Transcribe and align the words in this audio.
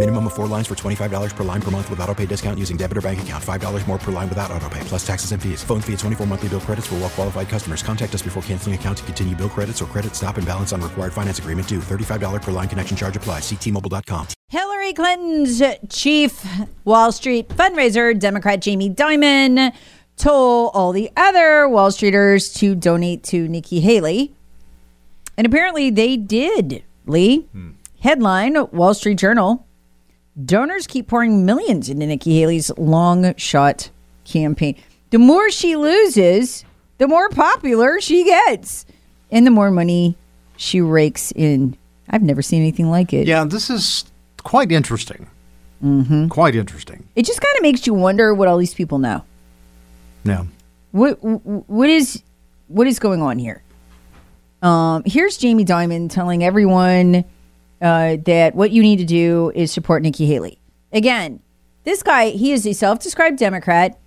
Minimum 0.00 0.28
of 0.28 0.32
four 0.32 0.46
lines 0.46 0.66
for 0.66 0.74
$25 0.74 1.36
per 1.36 1.44
line 1.44 1.60
per 1.60 1.70
month 1.70 1.90
with 1.90 2.00
auto 2.00 2.14
pay 2.14 2.24
discount 2.24 2.58
using 2.58 2.78
debit 2.78 2.96
or 2.96 3.02
bank 3.02 3.20
account. 3.20 3.44
$5 3.44 3.86
more 3.86 3.98
per 3.98 4.10
line 4.10 4.30
without 4.30 4.50
auto 4.50 4.66
pay, 4.70 4.80
plus 4.84 5.06
taxes 5.06 5.32
and 5.32 5.42
fees. 5.42 5.62
Phone 5.62 5.82
fee 5.82 5.92
at 5.92 5.98
24 5.98 6.26
monthly 6.26 6.48
bill 6.48 6.60
credits 6.60 6.86
for 6.86 6.94
well 6.94 7.10
qualified 7.10 7.50
customers. 7.50 7.82
Contact 7.82 8.14
us 8.14 8.22
before 8.22 8.42
canceling 8.44 8.74
account 8.74 8.96
to 8.96 9.04
continue 9.04 9.36
bill 9.36 9.50
credits 9.50 9.82
or 9.82 9.84
credit 9.84 10.14
stop 10.16 10.38
and 10.38 10.46
balance 10.46 10.72
on 10.72 10.80
required 10.80 11.12
finance 11.12 11.38
agreement 11.38 11.68
due. 11.68 11.80
$35 11.80 12.40
per 12.40 12.50
line 12.50 12.66
connection 12.66 12.96
charge 12.96 13.14
applies. 13.14 13.42
Ctmobile.com. 13.42 14.28
Hillary 14.48 14.94
Clinton's 14.94 15.60
chief 15.90 16.48
Wall 16.86 17.12
Street 17.12 17.50
fundraiser, 17.50 18.18
Democrat 18.18 18.62
Jamie 18.62 18.88
Dimon, 18.88 19.70
told 20.16 20.70
all 20.72 20.92
the 20.92 21.10
other 21.14 21.68
Wall 21.68 21.90
Streeters 21.90 22.54
to 22.54 22.74
donate 22.74 23.22
to 23.24 23.46
Nikki 23.48 23.80
Haley. 23.80 24.34
And 25.36 25.46
apparently 25.46 25.90
they 25.90 26.16
did, 26.16 26.84
Lee. 27.04 27.40
Hmm. 27.52 27.72
Headline 28.00 28.56
Wall 28.70 28.94
Street 28.94 29.18
Journal 29.18 29.66
Donors 30.44 30.86
keep 30.86 31.08
pouring 31.08 31.44
millions 31.44 31.88
into 31.88 32.06
Nikki 32.06 32.38
Haley's 32.38 32.70
long 32.78 33.34
shot 33.36 33.90
campaign. 34.24 34.76
The 35.10 35.18
more 35.18 35.50
she 35.50 35.76
loses, 35.76 36.64
the 36.98 37.08
more 37.08 37.28
popular 37.30 38.00
she 38.00 38.24
gets, 38.24 38.86
and 39.30 39.46
the 39.46 39.50
more 39.50 39.70
money 39.70 40.16
she 40.56 40.80
rakes 40.80 41.32
in. 41.32 41.76
I've 42.08 42.22
never 42.22 42.42
seen 42.42 42.60
anything 42.60 42.90
like 42.90 43.12
it. 43.12 43.26
Yeah, 43.26 43.44
this 43.44 43.70
is 43.70 44.04
quite 44.42 44.70
interesting. 44.72 45.26
Mm-hmm. 45.82 46.28
Quite 46.28 46.54
interesting. 46.54 47.06
It 47.16 47.24
just 47.24 47.40
kind 47.40 47.56
of 47.56 47.62
makes 47.62 47.86
you 47.86 47.94
wonder 47.94 48.34
what 48.34 48.48
all 48.48 48.58
these 48.58 48.74
people 48.74 48.98
know. 48.98 49.24
Yeah. 50.24 50.44
What 50.92 51.14
what 51.22 51.88
is 51.88 52.22
what 52.68 52.86
is 52.86 52.98
going 52.98 53.22
on 53.22 53.38
here? 53.38 53.62
Um, 54.62 55.02
here's 55.06 55.38
Jamie 55.38 55.64
Dimon 55.64 56.10
telling 56.10 56.44
everyone 56.44 57.24
uh, 57.80 58.16
that 58.24 58.54
what 58.54 58.70
you 58.70 58.82
need 58.82 58.98
to 58.98 59.04
do 59.04 59.52
is 59.54 59.72
support 59.72 60.02
Nikki 60.02 60.26
Haley. 60.26 60.58
Again, 60.92 61.40
this 61.84 62.02
guy 62.02 62.30
he 62.30 62.52
is 62.52 62.66
a 62.66 62.72
self-described 62.72 63.38
Democrat, 63.38 63.98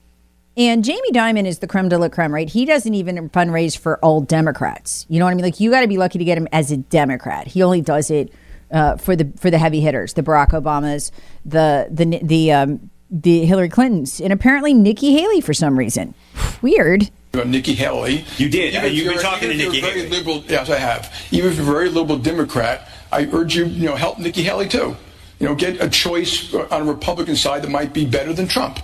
and 0.55 0.83
Jamie 0.83 1.11
Dimon 1.11 1.45
is 1.45 1.59
the 1.59 1.67
creme 1.67 1.89
de 1.89 1.97
la 1.97 2.09
creme, 2.09 2.33
right? 2.33 2.49
He 2.49 2.65
doesn't 2.65 2.93
even 2.93 3.29
fundraise 3.29 3.77
for 3.77 3.97
all 3.99 4.21
Democrats. 4.21 5.05
You 5.09 5.19
know 5.19 5.25
what 5.25 5.31
I 5.31 5.35
mean? 5.35 5.45
Like 5.45 5.59
you 5.59 5.71
got 5.71 5.81
to 5.81 5.87
be 5.87 5.97
lucky 5.97 6.19
to 6.19 6.25
get 6.25 6.37
him 6.37 6.47
as 6.51 6.71
a 6.71 6.77
Democrat. 6.77 7.47
He 7.47 7.63
only 7.63 7.81
does 7.81 8.11
it 8.11 8.31
uh, 8.71 8.97
for 8.97 9.15
the 9.15 9.31
for 9.37 9.49
the 9.49 9.57
heavy 9.57 9.81
hitters, 9.81 10.13
the 10.13 10.21
Barack 10.21 10.49
Obamas, 10.49 11.11
the 11.45 11.87
the 11.89 12.19
the 12.21 12.51
um, 12.51 12.89
the 13.09 13.45
Hillary 13.45 13.69
Clintons, 13.69 14.19
and 14.19 14.33
apparently 14.33 14.73
Nikki 14.73 15.13
Haley 15.13 15.41
for 15.41 15.53
some 15.53 15.77
reason. 15.77 16.13
Weird. 16.61 17.09
Nikki 17.33 17.73
Haley. 17.73 18.25
You 18.37 18.47
did. 18.47 18.75
Even 18.75 18.93
You've 18.93 19.13
been 19.13 19.23
talking 19.23 19.49
to 19.49 19.55
Nikki 19.55 19.77
you're 19.77 19.87
a 19.87 19.89
very 19.89 20.01
Haley. 20.03 20.17
Liberal, 20.17 20.43
yes, 20.47 20.69
I 20.69 20.77
have. 20.77 21.11
Even 21.31 21.51
if 21.51 21.57
you're 21.57 21.67
a 21.67 21.71
very 21.71 21.89
liberal 21.89 22.19
Democrat, 22.19 22.87
I 23.13 23.29
urge 23.31 23.55
you, 23.55 23.65
you 23.65 23.85
know, 23.87 23.95
help 23.95 24.19
Nikki 24.19 24.43
Haley 24.43 24.67
too. 24.67 24.95
You 25.39 25.47
know, 25.47 25.55
get 25.55 25.81
a 25.81 25.89
choice 25.89 26.53
on 26.53 26.81
a 26.81 26.85
Republican 26.85 27.35
side 27.35 27.63
that 27.63 27.69
might 27.69 27.93
be 27.93 28.05
better 28.05 28.33
than 28.33 28.47
Trump. 28.47 28.79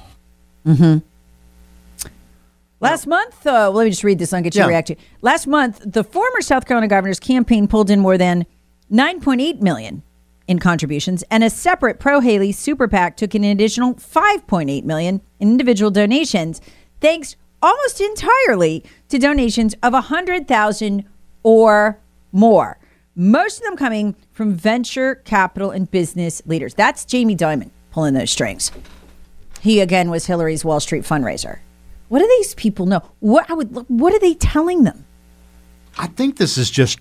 Mm 0.66 0.78
hmm 0.78 0.97
Last 2.81 3.07
month, 3.07 3.45
uh, 3.45 3.51
well, 3.51 3.72
let 3.73 3.84
me 3.84 3.90
just 3.90 4.06
read 4.06 4.19
this 4.19 4.31
and 4.34 4.41
get 4.41 4.56
you 4.56 4.59
Yeah. 4.59 4.66
to 4.66 4.69
react 4.69 4.88
to. 4.88 4.95
Last 5.22 5.47
month, 5.47 5.81
the 5.85 6.01
former 6.03 6.41
South 6.41 6.66
Carolina 6.66 6.88
governor's 6.88 7.19
campaign 7.19 7.67
pulled 7.67 7.90
in 7.90 8.00
more 8.00 8.17
than 8.17 8.45
9.8 8.90 9.62
million 9.62 10.01
in 10.47 10.59
contributions, 10.59 11.22
and 11.29 11.44
a 11.44 11.50
separate 11.50 12.00
pro 12.00 12.22
Haley 12.22 12.53
super 12.53 12.88
PAC 12.88 13.17
took 13.17 13.35
in 13.35 13.44
an 13.44 13.51
additional 13.51 13.96
5.8 13.96 14.85
million 14.85 15.19
in 15.41 15.50
individual 15.51 15.91
donations, 15.91 16.61
thanks 17.01 17.35
almost 17.61 18.00
entirely 18.00 18.84
to 19.09 19.19
donations 19.19 19.75
of 19.84 19.91
100,000 19.91 21.03
or 21.44 22.00
more. 22.31 22.78
Most 23.19 23.57
of 23.57 23.66
them 23.66 23.75
coming 23.75 24.16
from 24.31 24.53
venture 24.53 25.16
capital 25.16 25.72
and 25.72 25.91
business 25.91 26.41
leaders. 26.46 26.74
That's 26.74 27.03
Jamie 27.03 27.35
Dimon 27.35 27.69
pulling 27.91 28.13
those 28.13 28.31
strings. 28.31 28.72
He 29.59 29.81
again 29.81 30.09
was 30.09 30.25
Hillary's 30.25 30.63
Wall 30.63 30.80
Street 30.80 31.03
fundraiser. 31.03 31.59
What 32.08 32.19
do 32.19 32.28
these 32.38 32.56
people 32.56 32.85
know? 32.85 33.02
What 33.19 33.52
I 33.52 33.56
would 33.56 33.75
what 33.90 34.13
are 34.13 34.19
they 34.19 34.35
telling 34.35 34.85
them? 34.85 35.06
I 35.97 36.08
think 36.08 36.38
this 36.38 36.58
is 36.58 36.72
just 36.72 37.00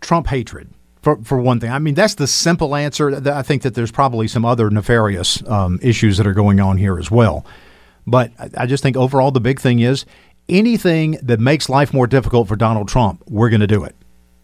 Trump 0.00 0.28
hatred. 0.28 0.70
For, 1.02 1.22
for 1.22 1.36
one 1.36 1.60
thing, 1.60 1.70
I 1.70 1.80
mean 1.80 1.92
that's 1.92 2.14
the 2.14 2.26
simple 2.26 2.74
answer. 2.74 3.20
I 3.30 3.42
think 3.42 3.60
that 3.60 3.74
there's 3.74 3.92
probably 3.92 4.28
some 4.28 4.46
other 4.46 4.70
nefarious 4.70 5.46
um, 5.46 5.78
issues 5.82 6.16
that 6.16 6.26
are 6.26 6.32
going 6.32 6.60
on 6.60 6.78
here 6.78 6.98
as 6.98 7.10
well. 7.10 7.44
But 8.06 8.32
I, 8.38 8.48
I 8.56 8.66
just 8.66 8.82
think 8.82 8.96
overall 8.96 9.30
the 9.30 9.38
big 9.38 9.60
thing 9.60 9.80
is 9.80 10.06
anything 10.48 11.18
that 11.22 11.40
makes 11.40 11.68
life 11.68 11.92
more 11.92 12.06
difficult 12.06 12.48
for 12.48 12.56
Donald 12.56 12.88
Trump, 12.88 13.22
we're 13.28 13.50
going 13.50 13.60
to 13.60 13.66
do 13.66 13.84
it. 13.84 13.94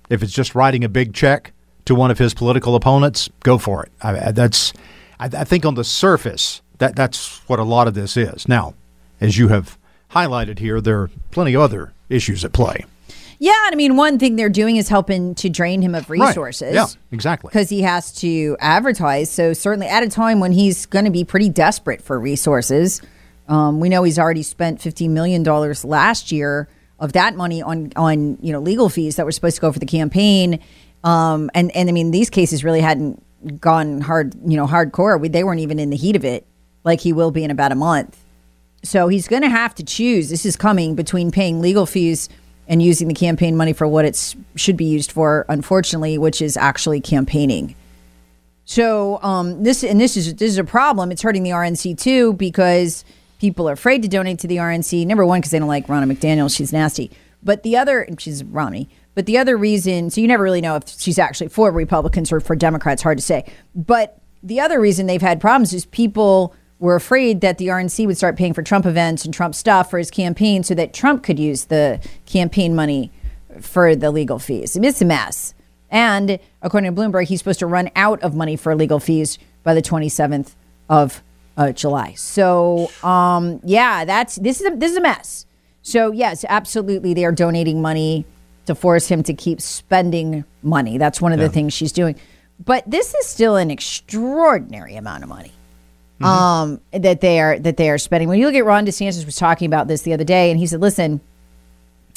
If 0.09 0.23
it's 0.23 0.33
just 0.33 0.55
writing 0.55 0.85
a 0.85 0.89
big 0.89 1.13
check 1.15 1.53
to 1.85 1.95
one 1.95 2.11
of 2.11 2.19
his 2.19 2.35
political 2.35 2.75
opponents, 2.75 3.29
go 3.41 3.59
for 3.59 3.85
it. 3.85 3.93
I, 4.03 4.33
that's 4.33 4.73
I, 5.21 5.27
I 5.27 5.45
think 5.45 5.65
on 5.65 5.75
the 5.75 5.85
surface 5.85 6.63
that 6.79 6.95
that's 6.97 7.39
what 7.49 7.59
a 7.59 7.65
lot 7.65 7.89
of 7.89 7.95
this 7.95 8.17
is. 8.17 8.47
Now, 8.49 8.75
as 9.21 9.37
you 9.39 9.49
have 9.49 9.77
highlighted 10.13 10.59
here, 10.59 10.81
there 10.81 11.01
are 11.01 11.11
plenty 11.31 11.55
of 11.55 11.63
other 11.63 11.93
issues 12.09 12.45
at 12.45 12.53
play. 12.53 12.85
Yeah, 13.41 13.53
and 13.67 13.73
I 13.73 13.77
mean 13.77 13.97
one 13.97 14.19
thing 14.19 14.35
they're 14.37 14.49
doing 14.49 14.77
is 14.77 14.89
helping 14.89 15.35
to 15.37 15.49
drain 15.49 15.81
him 15.81 15.95
of 15.95 16.09
Right. 16.11 16.21
resources. 16.29 16.75
Yeah, 16.75 16.87
exactly. 17.13 17.51
Because 17.51 17.69
he 17.69 17.83
has 17.83 18.13
to 18.17 18.57
advertise. 18.59 19.31
So 19.31 19.53
certainly 19.53 19.87
at 19.87 20.03
a 20.03 20.09
time 20.09 20.41
when 20.41 20.51
he's 20.53 20.87
going 20.87 21.05
to 21.05 21.11
be 21.11 21.25
pretty 21.25 21.49
desperate 21.49 22.03
for 22.03 22.19
resources. 22.19 23.01
Um, 23.49 23.81
we 23.81 23.89
know 23.89 24.03
he's 24.03 24.19
already 24.19 24.43
spent 24.43 24.81
fifteen 24.83 25.15
million 25.15 25.43
dollars 25.43 25.85
last 25.85 26.33
year 26.33 26.69
of 26.99 27.13
that 27.13 27.37
money 27.37 27.63
on 27.63 27.93
on 27.97 28.39
you 28.41 28.53
know 28.53 28.61
legal 28.61 28.89
fees 28.89 29.17
that 29.17 29.27
were 29.27 29.33
supposed 29.33 29.57
to 29.57 29.61
go 29.61 29.73
for 29.73 29.79
the 29.79 29.87
campaign. 29.87 30.61
Um, 31.05 31.51
and 31.55 31.75
and 31.77 31.89
I 31.89 31.93
mean 31.93 32.11
these 32.11 32.31
cases 32.31 32.65
really 32.65 32.81
hadn't 32.81 33.23
gone 33.61 34.01
hard 34.01 34.35
you 34.49 34.57
know 34.57 34.67
hardcore. 34.67 35.21
We, 35.21 35.29
they 35.29 35.45
weren't 35.45 35.61
even 35.61 35.79
in 35.79 35.91
the 35.91 35.97
heat 35.97 36.17
of 36.17 36.25
it 36.25 36.47
like 36.85 37.01
he 37.01 37.13
will 37.13 37.31
be 37.31 37.45
in 37.45 37.51
about 37.51 37.73
a 37.73 37.77
month. 37.77 38.19
So 38.83 39.09
he's 39.09 39.27
going 39.29 39.43
to 39.43 39.49
have 39.49 39.75
to 39.77 39.85
choose. 39.85 40.31
This 40.31 40.47
is 40.47 40.57
coming 40.57 40.95
between 40.95 41.31
paying 41.31 41.61
legal 41.61 41.85
fees 41.85 42.29
and 42.69 42.83
using 42.83 43.09
the 43.09 43.15
campaign 43.15 43.57
money 43.57 43.73
for 43.73 43.89
what 43.89 44.05
it 44.05 44.37
should 44.55 44.77
be 44.77 44.85
used 44.85 45.11
for, 45.11 45.45
unfortunately, 45.49 46.19
which 46.19 46.41
is 46.41 46.57
actually 46.57 47.01
campaigning. 47.01 47.75
So 48.67 49.21
um, 49.23 49.63
this 49.63 49.83
and 49.83 49.99
this 49.99 50.17
is 50.17 50.35
this 50.35 50.51
is 50.51 50.59
a 50.59 50.65
problem. 50.65 51.11
It's 51.11 51.23
hurting 51.23 51.43
the 51.43 51.51
RNC 51.51 51.99
too 51.99 52.35
because 52.35 53.05
people 53.39 53.69
are 53.69 53.73
afraid 53.73 54.03
to 54.03 54.09
donate 54.09 54.39
to 54.41 54.47
the 54.47 54.57
RNC. 54.57 55.07
Number 55.07 55.25
one, 55.25 55.41
because 55.41 55.51
they 55.51 55.59
don't 55.59 55.69
like 55.69 55.87
Ronna 55.87 56.11
McDaniel; 56.11 56.55
she's 56.55 56.73
nasty. 56.73 57.11
But 57.43 57.63
the 57.63 57.77
other, 57.77 58.09
she's 58.19 58.43
Romney. 58.45 58.89
But 59.15 59.27
the 59.27 59.39
other 59.39 59.57
reason, 59.57 60.11
so 60.11 60.21
you 60.21 60.29
never 60.29 60.43
really 60.43 60.61
know 60.61 60.77
if 60.77 60.89
she's 60.89 61.19
actually 61.19 61.49
for 61.49 61.71
Republicans 61.71 62.31
or 62.31 62.41
for 62.41 62.55
Democrats. 62.55 63.03
Hard 63.03 63.19
to 63.19 63.25
say. 63.25 63.45
But 63.75 64.21
the 64.43 64.61
other 64.61 64.81
reason 64.81 65.07
they've 65.07 65.21
had 65.21 65.41
problems 65.41 65.73
is 65.73 65.87
people 65.87 66.55
were 66.79 66.95
afraid 66.95 67.41
that 67.41 67.59
the 67.59 67.69
RNC 67.69 68.07
would 68.07 68.17
start 68.17 68.37
paying 68.37 68.55
for 68.55 68.63
Trump 68.63 68.87
events 68.87 69.25
and 69.25 69.35
Trump 69.35 69.55
stuff 69.55 69.91
for 69.91 69.99
his 69.99 70.11
campaign, 70.11 70.63
so 70.63 70.75
that 70.75 70.93
Trump 70.93 71.25
could 71.25 71.39
use 71.39 71.65
the 71.65 72.01
campaign 72.27 72.75
money 72.75 73.11
for 73.61 73.97
the 73.97 74.11
legal 74.11 74.39
fees. 74.39 74.77
It's 74.77 75.03
a 75.03 75.05
mess. 75.05 75.55
And 75.91 76.39
according 76.63 76.95
to 76.95 77.01
Bloomberg, 77.01 77.25
he's 77.25 77.41
supposed 77.41 77.59
to 77.61 77.67
run 77.67 77.91
out 77.97 78.23
of 78.23 78.35
money 78.35 78.57
for 78.57 78.75
legal 78.77 79.01
fees 79.01 79.39
by 79.63 79.75
the 79.75 79.83
27th 79.83 80.55
of 80.89 81.23
uh, 81.59 81.73
July. 81.73 82.15
So, 82.15 82.91
um, 83.03 83.61
yeah, 83.65 84.07
that's 84.07 84.37
this 84.37 84.61
is 84.63 84.67
a, 84.73 84.77
this 84.77 84.93
is 84.93 84.97
a 84.97 85.01
mess. 85.03 85.45
So, 85.83 86.13
yes, 86.13 86.45
absolutely, 86.49 87.13
they 87.15 87.25
are 87.25 87.33
donating 87.33 87.83
money 87.83 88.25
to 88.67 88.75
force 88.75 89.09
him 89.09 89.23
to 89.25 89.35
keep 89.35 89.61
spending 89.61 90.45
money. 90.63 90.97
That's 90.99 91.21
one 91.21 91.33
of 91.33 91.39
the 91.39 91.49
things 91.49 91.73
she's 91.75 91.93
doing. 91.93 92.17
But 92.65 92.85
this 92.91 93.15
is 93.15 93.27
still 93.27 93.57
an 93.57 93.71
extraordinary 93.71 94.97
amount 94.97 95.23
of 95.23 95.29
money 95.29 95.53
um, 96.21 96.81
that 96.93 97.21
they 97.21 97.41
are 97.41 97.59
that 97.59 97.77
they 97.77 97.91
are 97.91 97.99
spending. 97.99 98.29
When 98.29 98.39
you 98.39 98.47
look 98.47 98.55
at 98.55 98.65
Ron 98.65 98.87
DeSantis 98.87 99.25
was 99.25 99.37
talking 99.37 99.67
about 99.67 99.89
this 99.89 100.03
the 100.03 100.13
other 100.13 100.25
day, 100.25 100.51
and 100.51 100.59
he 100.59 100.67
said, 100.67 100.81
"Listen, 100.81 101.21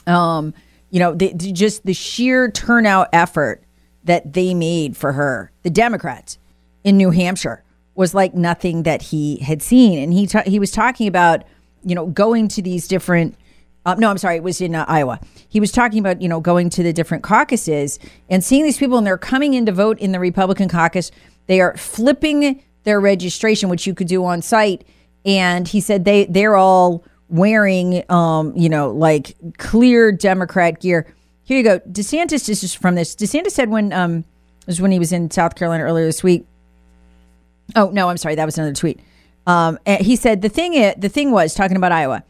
um, 0.07 0.53
you 0.89 0.99
know, 0.99 1.13
the, 1.13 1.33
the- 1.33 1.51
just 1.51 1.85
the 1.85 1.93
sheer 1.93 2.49
turnout 2.51 3.09
effort 3.13 3.63
that 4.03 4.33
they 4.33 4.53
made 4.53 4.97
for 4.97 5.13
her, 5.13 5.51
the 5.63 5.69
Democrats, 5.69 6.37
in 6.83 6.97
New 6.97 7.11
Hampshire 7.11 7.63
was 8.01 8.15
like 8.15 8.33
nothing 8.33 8.81
that 8.83 9.03
he 9.03 9.37
had 9.37 9.61
seen, 9.61 9.99
and 9.99 10.11
he 10.11 10.25
ta- 10.25 10.43
he 10.45 10.59
was 10.59 10.71
talking 10.71 11.07
about 11.07 11.43
you 11.83 11.93
know 11.95 12.07
going 12.07 12.47
to 12.49 12.61
these 12.61 12.87
different. 12.87 13.35
Uh, 13.85 13.95
no, 13.95 14.09
I'm 14.09 14.17
sorry, 14.17 14.35
it 14.35 14.43
was 14.43 14.59
in 14.59 14.75
uh, 14.75 14.85
Iowa. 14.87 15.19
He 15.47 15.59
was 15.59 15.71
talking 15.71 15.99
about 15.99 16.19
you 16.19 16.27
know 16.27 16.41
going 16.41 16.69
to 16.71 16.83
the 16.83 16.91
different 16.91 17.23
caucuses 17.23 17.99
and 18.27 18.43
seeing 18.43 18.63
these 18.63 18.79
people, 18.79 18.97
and 18.97 19.05
they're 19.05 19.19
coming 19.19 19.53
in 19.53 19.67
to 19.67 19.71
vote 19.71 19.99
in 19.99 20.11
the 20.11 20.19
Republican 20.19 20.67
caucus. 20.67 21.11
They 21.45 21.61
are 21.61 21.77
flipping 21.77 22.63
their 22.83 22.99
registration, 22.99 23.69
which 23.69 23.85
you 23.85 23.93
could 23.93 24.07
do 24.07 24.25
on 24.25 24.41
site, 24.41 24.83
and 25.23 25.67
he 25.67 25.79
said 25.79 26.03
they 26.03 26.25
they're 26.25 26.55
all 26.55 27.05
wearing 27.29 28.03
um 28.09 28.51
you 28.57 28.67
know 28.67 28.89
like 28.89 29.35
clear 29.59 30.11
Democrat 30.11 30.81
gear. 30.81 31.07
Here 31.43 31.57
you 31.57 31.63
go. 31.63 31.79
DeSantis 31.79 32.49
is 32.49 32.61
just 32.61 32.77
from 32.77 32.95
this. 32.95 33.15
DeSantis 33.15 33.51
said 33.51 33.69
when 33.69 33.93
um 33.93 34.25
this 34.65 34.77
was 34.77 34.81
when 34.81 34.91
he 34.91 34.99
was 34.99 35.11
in 35.11 35.29
South 35.29 35.55
Carolina 35.55 35.83
earlier 35.83 36.05
this 36.05 36.23
week. 36.23 36.47
Oh 37.75 37.89
no, 37.89 38.09
I'm 38.09 38.17
sorry, 38.17 38.35
that 38.35 38.45
was 38.45 38.57
another 38.57 38.73
tweet. 38.73 38.99
Um, 39.47 39.79
and 39.85 40.05
he 40.05 40.15
said 40.15 40.41
the 40.41 40.49
thing 40.49 40.73
i- 40.75 40.95
the 40.97 41.09
thing 41.09 41.31
was 41.31 41.53
talking 41.53 41.77
about 41.77 41.91
Iowa. 41.91 42.23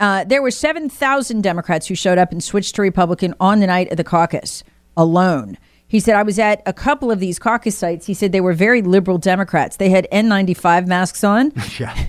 Uh, 0.00 0.24
there 0.24 0.42
were 0.42 0.50
seven 0.50 0.88
thousand 0.88 1.42
Democrats 1.42 1.86
who 1.86 1.94
showed 1.94 2.18
up 2.18 2.32
and 2.32 2.42
switched 2.42 2.74
to 2.76 2.82
Republican 2.82 3.34
on 3.40 3.60
the 3.60 3.66
night 3.66 3.90
of 3.90 3.96
the 3.96 4.04
caucus 4.04 4.62
alone. 4.96 5.58
He 5.86 6.00
said 6.00 6.14
I 6.16 6.22
was 6.22 6.38
at 6.38 6.62
a 6.66 6.72
couple 6.72 7.10
of 7.10 7.20
these 7.20 7.38
caucus 7.38 7.76
sites. 7.76 8.06
He 8.06 8.14
said 8.14 8.32
they 8.32 8.40
were 8.40 8.54
very 8.54 8.80
liberal 8.82 9.18
Democrats. 9.18 9.76
They 9.76 9.90
had 9.90 10.08
N95 10.10 10.86
masks 10.86 11.22
on. 11.22 11.52
Yeah. 11.78 12.06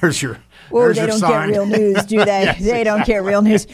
There's 0.00 0.20
your. 0.20 0.38
There's 0.72 0.96
they 0.96 1.02
your 1.02 1.10
don't 1.10 1.18
sign. 1.20 1.48
get 1.48 1.54
real 1.56 1.66
news, 1.66 2.04
do 2.06 2.24
they? 2.24 2.24
Yes, 2.44 2.58
they 2.64 2.82
don't 2.84 3.06
get 3.06 3.22
real 3.22 3.40
news. 3.40 3.66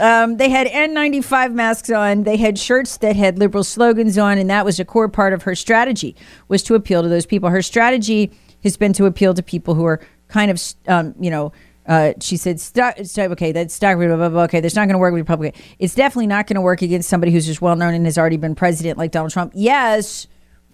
Um, 0.00 0.36
they 0.38 0.48
had 0.48 0.66
N95 0.66 1.52
masks 1.52 1.90
on. 1.90 2.24
They 2.24 2.36
had 2.36 2.58
shirts 2.58 2.96
that 2.98 3.16
had 3.16 3.38
liberal 3.38 3.64
slogans 3.64 4.18
on, 4.18 4.38
and 4.38 4.50
that 4.50 4.64
was 4.64 4.80
a 4.80 4.84
core 4.84 5.08
part 5.08 5.32
of 5.32 5.42
her 5.42 5.54
strategy 5.54 6.16
was 6.48 6.62
to 6.64 6.74
appeal 6.74 7.02
to 7.02 7.08
those 7.08 7.26
people. 7.26 7.48
Her 7.50 7.62
strategy 7.62 8.32
has 8.62 8.76
been 8.76 8.92
to 8.94 9.06
appeal 9.06 9.34
to 9.34 9.42
people 9.42 9.74
who 9.74 9.84
are 9.84 10.00
kind 10.28 10.50
of, 10.50 10.60
um, 10.88 11.14
you 11.20 11.30
know, 11.30 11.52
uh, 11.86 12.14
she 12.20 12.36
said, 12.36 12.58
"Stop- 12.60 12.98
stop- 13.04 13.30
okay, 13.32 13.52
that's 13.52 13.74
stock, 13.74 13.98
blah, 13.98 14.16
blah, 14.16 14.28
blah, 14.28 14.42
okay, 14.44 14.60
that's 14.60 14.74
not 14.74 14.86
going 14.86 14.94
to 14.94 14.98
work 14.98 15.12
with 15.12 15.20
Republican. 15.20 15.60
It's 15.78 15.94
definitely 15.94 16.28
not 16.28 16.46
going 16.46 16.54
to 16.54 16.62
work 16.62 16.80
against 16.82 17.08
somebody 17.08 17.30
who's 17.30 17.46
just 17.46 17.60
well 17.60 17.76
known 17.76 17.94
and 17.94 18.06
has 18.06 18.16
already 18.16 18.38
been 18.38 18.54
president 18.54 18.96
like 18.96 19.10
Donald 19.10 19.32
Trump. 19.32 19.52
Yes, 19.54 20.26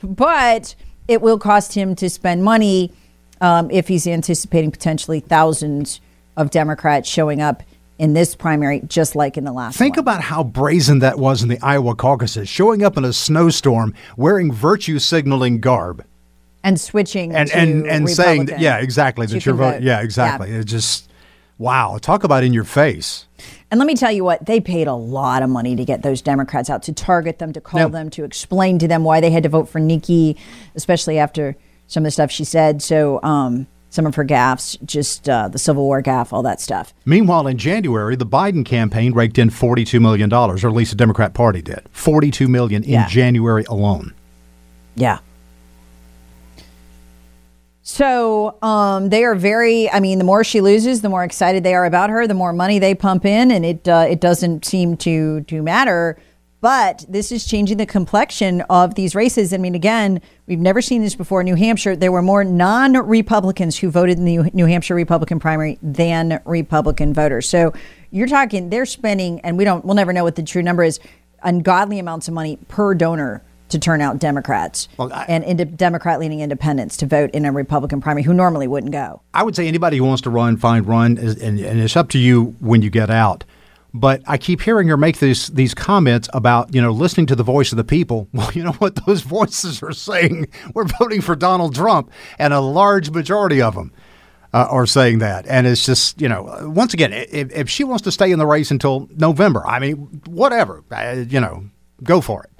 but 0.02 0.74
it 1.08 1.20
will 1.20 1.38
cost 1.38 1.74
him 1.74 1.96
to 1.96 2.08
spend 2.08 2.44
money 2.44 2.92
um, 3.40 3.70
if 3.70 3.88
he's 3.88 4.06
anticipating 4.06 4.70
potentially 4.70 5.18
thousands 5.20 6.00
of 6.36 6.50
Democrats 6.50 7.08
showing 7.08 7.40
up 7.40 7.62
in 8.00 8.14
this 8.14 8.34
primary, 8.34 8.80
just 8.86 9.14
like 9.14 9.36
in 9.36 9.44
the 9.44 9.52
last 9.52 9.76
Think 9.76 9.96
one. 9.96 10.00
about 10.00 10.20
how 10.22 10.42
brazen 10.42 11.00
that 11.00 11.18
was 11.18 11.42
in 11.42 11.48
the 11.50 11.58
Iowa 11.62 11.94
caucuses, 11.94 12.48
showing 12.48 12.82
up 12.82 12.96
in 12.96 13.04
a 13.04 13.12
snowstorm 13.12 13.94
wearing 14.16 14.50
virtue 14.50 14.98
signaling 14.98 15.60
garb 15.60 16.02
and 16.64 16.80
switching 16.80 17.34
and 17.34 17.50
and 17.50 17.86
and 17.86 18.08
saying, 18.08 18.40
Republican. 18.40 18.62
yeah, 18.62 18.78
exactly, 18.78 19.26
that 19.26 19.44
you 19.44 19.52
you're 19.52 19.54
vote. 19.54 19.82
Yeah, 19.82 20.00
exactly. 20.00 20.50
It 20.50 20.64
just 20.64 21.10
wow. 21.58 21.98
Talk 22.00 22.24
about 22.24 22.42
in 22.42 22.54
your 22.54 22.64
face. 22.64 23.26
And 23.70 23.78
let 23.78 23.86
me 23.86 23.94
tell 23.94 24.10
you 24.10 24.24
what, 24.24 24.46
they 24.46 24.60
paid 24.60 24.86
a 24.86 24.94
lot 24.94 25.42
of 25.42 25.50
money 25.50 25.76
to 25.76 25.84
get 25.84 26.02
those 26.02 26.22
Democrats 26.22 26.70
out, 26.70 26.82
to 26.84 26.92
target 26.94 27.38
them, 27.38 27.52
to 27.52 27.60
call 27.60 27.80
Yeah. 27.80 27.88
them, 27.88 28.10
to 28.10 28.24
explain 28.24 28.78
to 28.78 28.88
them 28.88 29.04
why 29.04 29.20
they 29.20 29.30
had 29.30 29.42
to 29.42 29.48
vote 29.50 29.68
for 29.68 29.78
Nikki, 29.78 30.36
especially 30.74 31.18
after 31.18 31.54
some 31.86 32.02
of 32.02 32.06
the 32.06 32.10
stuff 32.12 32.30
she 32.30 32.44
said. 32.44 32.80
So, 32.82 33.20
um, 33.22 33.66
some 33.90 34.06
of 34.06 34.14
her 34.14 34.24
gaffes, 34.24 34.80
just 34.84 35.28
uh, 35.28 35.48
the 35.48 35.58
Civil 35.58 35.84
War 35.84 36.00
gaff, 36.00 36.32
all 36.32 36.42
that 36.44 36.60
stuff. 36.60 36.94
Meanwhile, 37.04 37.46
in 37.48 37.58
January, 37.58 38.16
the 38.16 38.24
Biden 38.26 38.64
campaign 38.64 39.12
raked 39.12 39.36
in 39.38 39.50
$42 39.50 40.00
million, 40.00 40.32
or 40.32 40.54
at 40.56 40.62
least 40.72 40.92
the 40.92 40.96
Democrat 40.96 41.34
Party 41.34 41.60
did. 41.60 41.82
42 41.90 42.46
million 42.48 42.84
in 42.84 42.90
Yeah. 42.90 43.08
January 43.08 43.64
alone. 43.64 44.14
Yeah. 44.94 45.18
So 47.82 48.56
um, 48.62 49.08
they 49.08 49.24
are 49.24 49.34
very. 49.34 49.90
I 49.90 49.98
mean, 50.00 50.18
the 50.18 50.24
more 50.24 50.44
she 50.44 50.60
loses, 50.60 51.00
the 51.02 51.08
more 51.08 51.24
excited 51.24 51.64
they 51.64 51.74
are 51.74 51.84
about 51.84 52.10
her. 52.10 52.26
The 52.26 52.34
more 52.34 52.52
money 52.52 52.78
they 52.78 52.94
pump 52.94 53.24
in, 53.24 53.50
and 53.50 53.64
it 53.66 53.88
uh, 53.88 54.06
it 54.08 54.20
doesn't 54.20 54.64
seem 54.64 54.96
to 54.98 55.40
to 55.42 55.62
matter. 55.62 56.16
But 56.60 57.06
this 57.08 57.32
is 57.32 57.46
changing 57.46 57.78
the 57.78 57.86
complexion 57.86 58.60
of 58.62 58.94
these 58.94 59.14
races. 59.14 59.54
I 59.54 59.56
mean, 59.56 59.74
again, 59.74 60.20
we've 60.46 60.58
never 60.58 60.82
seen 60.82 61.00
this 61.02 61.14
before. 61.14 61.40
in 61.40 61.46
New 61.46 61.54
Hampshire, 61.54 61.96
there 61.96 62.12
were 62.12 62.20
more 62.22 62.44
non-Republicans 62.44 63.78
who 63.78 63.90
voted 63.90 64.18
in 64.18 64.24
the 64.26 64.50
New- 64.52 64.66
Hampshire 64.66 64.94
Republican 64.94 65.40
primary 65.40 65.78
than 65.82 66.40
Republican 66.44 67.14
voters. 67.14 67.48
So 67.48 67.72
you're 68.10 68.26
talking 68.28 68.68
they're 68.68 68.84
spending, 68.86 69.40
and 69.40 69.56
we 69.56 69.64
don't, 69.64 69.84
we'll 69.84 69.94
never 69.94 70.12
know 70.12 70.24
what 70.24 70.36
the 70.36 70.42
true 70.42 70.62
number 70.62 70.84
is, 70.84 71.00
ungodly 71.42 71.98
amounts 71.98 72.28
of 72.28 72.34
money 72.34 72.58
per 72.68 72.94
donor 72.94 73.42
to 73.70 73.78
turn 73.78 74.00
out 74.02 74.18
Democrats 74.18 74.88
and 75.28 75.44
ind- 75.44 75.76
Democrat-leaning 75.78 76.40
independents 76.40 76.96
to 76.98 77.06
vote 77.06 77.30
in 77.30 77.44
a 77.46 77.52
Republican 77.52 78.00
primary 78.00 78.24
who 78.24 78.34
normally 78.34 78.66
wouldn't 78.66 78.92
go. 78.92 79.22
I 79.32 79.44
would 79.44 79.56
say 79.56 79.66
anybody 79.68 79.96
who 79.96 80.04
wants 80.04 80.22
to 80.22 80.30
run, 80.30 80.56
fine, 80.56 80.82
run, 80.82 81.16
and, 81.16 81.38
and 81.40 81.80
it's 81.80 81.96
up 81.96 82.10
to 82.10 82.18
you 82.18 82.56
when 82.58 82.82
you 82.82 82.90
get 82.90 83.10
out. 83.10 83.44
But 83.92 84.22
I 84.26 84.38
keep 84.38 84.62
hearing 84.62 84.88
her 84.88 84.96
make 84.96 85.18
these 85.18 85.48
these 85.48 85.74
comments 85.74 86.28
about 86.32 86.74
you 86.74 86.80
know 86.80 86.92
listening 86.92 87.26
to 87.26 87.36
the 87.36 87.42
voice 87.42 87.72
of 87.72 87.76
the 87.76 87.84
people. 87.84 88.28
Well, 88.40 88.50
you 88.52 88.62
know 88.62 88.72
what 88.72 89.04
those 89.06 89.20
voices 89.38 89.82
are 89.82 89.92
saying. 89.92 90.48
We're 90.74 90.84
voting 90.84 91.20
for 91.20 91.36
Donald 91.36 91.74
Trump, 91.74 92.10
and 92.38 92.52
a 92.52 92.60
large 92.60 93.10
majority 93.10 93.60
of 93.60 93.74
them 93.74 93.92
uh, 94.54 94.66
are 94.70 94.86
saying 94.86 95.18
that. 95.18 95.46
And 95.46 95.66
it's 95.66 95.84
just 95.84 96.20
you 96.20 96.28
know 96.28 96.70
once 96.74 96.94
again, 96.94 97.12
if, 97.12 97.52
if 97.52 97.68
she 97.68 97.84
wants 97.84 98.02
to 98.04 98.12
stay 98.12 98.30
in 98.30 98.38
the 98.38 98.46
race 98.46 98.70
until 98.70 99.08
November, 99.16 99.66
I 99.66 99.78
mean 99.78 99.96
whatever, 100.26 100.84
uh, 100.90 101.24
you 101.28 101.40
know, 101.40 101.64
go 102.02 102.20
for 102.20 102.44
it. 102.44 102.50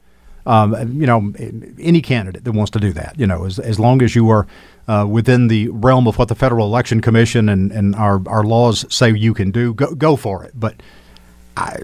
Um, 0.46 0.74
you 1.00 1.06
know, 1.06 1.32
any 1.78 2.00
candidate 2.00 2.44
that 2.44 2.52
wants 2.52 2.70
to 2.72 2.80
do 2.80 2.92
that, 2.94 3.18
you 3.18 3.26
know, 3.26 3.44
as, 3.44 3.58
as 3.58 3.78
long 3.78 4.02
as 4.02 4.16
you 4.16 4.30
are 4.30 4.46
uh, 4.88 5.06
within 5.08 5.48
the 5.48 5.68
realm 5.68 6.08
of 6.08 6.18
what 6.18 6.28
the 6.28 6.34
Federal 6.34 6.66
Election 6.66 7.00
Commission 7.00 7.48
and, 7.48 7.70
and 7.70 7.94
our, 7.94 8.20
our 8.26 8.42
laws 8.42 8.84
say 8.92 9.12
you 9.12 9.34
can 9.34 9.50
do, 9.50 9.74
go, 9.74 9.94
go 9.94 10.16
for 10.16 10.42
it. 10.42 10.52
But 10.58 10.82
I, 11.56 11.78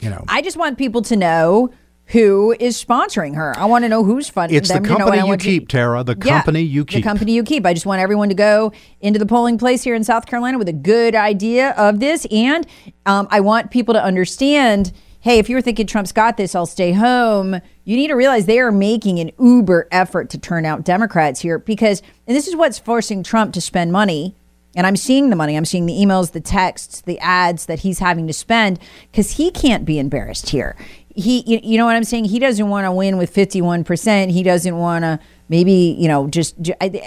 you 0.00 0.10
know, 0.10 0.24
I 0.28 0.42
just 0.42 0.56
want 0.56 0.78
people 0.78 1.02
to 1.02 1.16
know 1.16 1.70
who 2.06 2.56
is 2.58 2.82
sponsoring 2.82 3.36
her. 3.36 3.56
I 3.56 3.66
want 3.66 3.84
to 3.84 3.88
know 3.88 4.02
who's 4.02 4.28
funding 4.28 4.58
it's 4.58 4.68
the 4.68 4.74
them. 4.74 4.84
you 4.84 4.90
know, 4.90 4.96
company 4.98 5.18
you 5.18 5.26
want 5.26 5.40
to- 5.42 5.46
keep, 5.46 5.68
Tara. 5.68 6.02
The 6.02 6.16
Yeah, 6.24 6.38
company 6.38 6.62
you 6.62 6.84
keep. 6.84 7.04
The 7.04 7.08
company 7.08 7.32
you 7.32 7.44
keep. 7.44 7.64
I 7.64 7.72
just 7.72 7.86
want 7.86 8.00
everyone 8.00 8.28
to 8.30 8.34
go 8.34 8.72
into 9.00 9.18
the 9.18 9.26
polling 9.26 9.58
place 9.58 9.84
here 9.84 9.94
in 9.94 10.02
South 10.02 10.26
Carolina 10.26 10.58
with 10.58 10.68
a 10.68 10.72
good 10.72 11.14
idea 11.14 11.70
of 11.70 12.00
this. 12.00 12.26
And 12.32 12.66
um, 13.06 13.28
I 13.30 13.40
want 13.40 13.70
people 13.70 13.94
to 13.94 14.02
understand 14.02 14.92
hey, 15.22 15.38
if 15.38 15.50
you 15.50 15.54
were 15.54 15.60
thinking 15.60 15.86
Trump's 15.86 16.12
got 16.12 16.38
this, 16.38 16.54
I'll 16.54 16.64
stay 16.64 16.92
home. 16.92 17.52
You 17.84 17.96
need 17.96 18.08
to 18.08 18.14
realize 18.14 18.46
they 18.46 18.58
are 18.58 18.72
making 18.72 19.18
an 19.18 19.30
uber 19.38 19.86
effort 19.90 20.30
to 20.30 20.38
turn 20.38 20.64
out 20.64 20.82
Democrats 20.82 21.40
here 21.40 21.58
because, 21.58 22.00
and 22.26 22.34
this 22.34 22.48
is 22.48 22.56
what's 22.56 22.78
forcing 22.78 23.22
Trump 23.22 23.52
to 23.52 23.60
spend 23.60 23.92
money. 23.92 24.34
And 24.76 24.86
I'm 24.86 24.96
seeing 24.96 25.30
the 25.30 25.36
money. 25.36 25.56
I'm 25.56 25.64
seeing 25.64 25.86
the 25.86 25.94
emails, 25.94 26.32
the 26.32 26.40
texts, 26.40 27.00
the 27.00 27.18
ads 27.18 27.66
that 27.66 27.80
he's 27.80 27.98
having 27.98 28.26
to 28.28 28.32
spend 28.32 28.78
because 29.10 29.32
he 29.32 29.50
can't 29.50 29.84
be 29.84 29.98
embarrassed 29.98 30.50
here. 30.50 30.76
He, 31.14 31.42
you, 31.44 31.60
you 31.62 31.76
know 31.76 31.86
what 31.86 31.96
I'm 31.96 32.04
saying? 32.04 32.26
He 32.26 32.38
doesn't 32.38 32.68
want 32.68 32.84
to 32.84 32.92
win 32.92 33.16
with 33.16 33.34
51%. 33.34 34.30
He 34.30 34.44
doesn't 34.44 34.76
want 34.76 35.02
to 35.02 35.18
maybe, 35.50 35.96
you 35.98 36.06
know, 36.08 36.28
just 36.28 36.54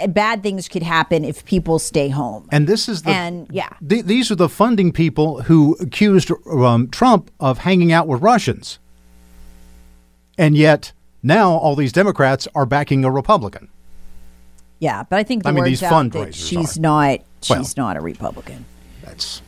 bad 0.08 0.42
things 0.42 0.68
could 0.68 0.82
happen 0.82 1.24
if 1.24 1.44
people 1.46 1.78
stay 1.80 2.10
home. 2.10 2.46
And 2.52 2.68
this 2.68 2.88
is 2.88 3.02
the 3.02 3.10
And 3.10 3.48
yeah. 3.50 3.70
th- 3.86 4.04
these 4.04 4.30
are 4.30 4.36
the 4.36 4.50
funding 4.50 4.92
people 4.92 5.42
who 5.42 5.74
accused 5.80 6.30
um, 6.46 6.88
Trump 6.90 7.30
of 7.40 7.58
hanging 7.58 7.90
out 7.90 8.06
with 8.06 8.22
Russians, 8.22 8.78
and 10.36 10.56
yet 10.56 10.92
now 11.22 11.52
all 11.52 11.74
these 11.74 11.92
Democrats 11.92 12.46
are 12.54 12.66
backing 12.66 13.04
a 13.04 13.10
Republican. 13.10 13.68
Yeah, 14.84 15.02
but 15.02 15.18
I 15.18 15.22
think 15.22 15.44
the 15.44 15.48
I 15.48 15.52
mean, 15.52 15.64
word's 15.64 15.80
these 15.80 15.82
out 15.82 16.12
that 16.12 16.28
fundraisers 16.28 16.46
she's 16.46 16.76
are. 16.76 16.80
not 16.82 17.20
Well, 17.48 17.58
she's 17.58 17.74
not 17.74 17.96
a 17.96 18.02
Republican. 18.02 18.66
That's 19.02 19.40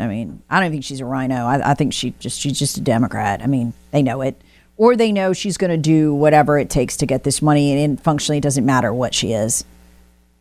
I 0.00 0.08
mean, 0.08 0.42
I 0.50 0.58
don't 0.58 0.72
think 0.72 0.82
she's 0.82 0.98
a 0.98 1.04
RINO. 1.04 1.46
I, 1.46 1.70
I 1.70 1.74
think 1.74 1.92
she 1.92 2.10
just 2.18 2.40
she's 2.40 2.58
just 2.58 2.76
a 2.76 2.80
Democrat. 2.80 3.40
I 3.40 3.46
mean, 3.46 3.72
they 3.92 4.02
know 4.02 4.20
it, 4.20 4.34
or 4.76 4.96
they 4.96 5.12
know 5.12 5.32
she's 5.32 5.56
going 5.56 5.70
to 5.70 5.76
do 5.76 6.12
whatever 6.12 6.58
it 6.58 6.70
takes 6.70 6.96
to 6.96 7.06
get 7.06 7.22
this 7.22 7.40
money, 7.40 7.84
and 7.84 8.02
functionally, 8.02 8.38
it 8.38 8.42
doesn't 8.42 8.66
matter 8.66 8.92
what 8.92 9.14
she 9.14 9.32
is. 9.32 9.64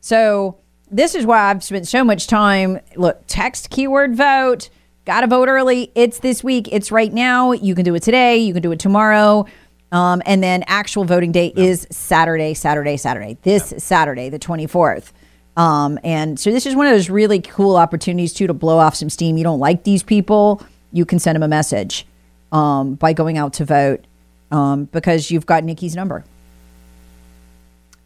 So 0.02 0.58
this 0.90 1.14
is 1.14 1.28
why 1.28 1.52
I've 1.52 1.64
spent 1.64 1.88
so 1.88 2.04
much 2.04 2.26
time. 2.26 2.80
Look, 2.96 3.22
text 3.28 3.70
keyword 3.70 4.16
vote. 4.16 4.72
Got 5.06 5.22
to 5.22 5.28
vote 5.28 5.48
early. 5.48 5.92
It's 5.94 6.20
this 6.20 6.44
week. 6.44 6.70
It's 6.72 6.92
right 6.92 7.14
now. 7.14 7.52
You 7.52 7.76
can 7.76 7.86
do 7.86 7.94
it 7.94 8.02
today. 8.02 8.38
You 8.38 8.54
can 8.54 8.64
do 8.64 8.72
it 8.72 8.80
tomorrow. 8.80 9.46
Um, 9.94 10.24
and 10.26 10.44
then 10.44 10.64
actual 10.66 11.06
voting 11.06 11.32
day 11.32 11.54
is 11.56 11.88
Saturday, 11.92 12.56
Saturday, 12.56 12.98
Saturday. 12.98 13.38
This 13.44 13.76
Saturday, 13.78 14.28
the 14.30 14.40
24th. 14.40 15.12
Um, 15.56 16.00
and 16.04 16.40
so 16.40 16.52
this 16.52 16.66
is 16.66 16.76
one 16.76 16.88
of 16.88 16.94
those 16.94 17.12
really 17.12 17.40
cool 17.40 17.76
opportunities 17.76 18.34
too 18.34 18.48
to 18.48 18.56
blow 18.56 18.80
off 18.80 18.96
some 18.96 19.12
steam. 19.12 19.38
You 19.38 19.44
don't 19.44 19.60
like 19.60 19.84
these 19.84 20.02
people, 20.02 20.64
you 20.92 21.06
can 21.06 21.20
send 21.20 21.36
them 21.36 21.44
a 21.44 21.48
message 21.48 22.08
um, 22.52 22.96
by 22.96 23.14
going 23.14 23.38
out 23.38 23.54
to 23.54 23.66
vote 23.66 24.04
um, 24.52 24.86
because 24.86 25.30
you've 25.30 25.46
got 25.46 25.64
Nikki's 25.64 25.96
number. 25.96 26.26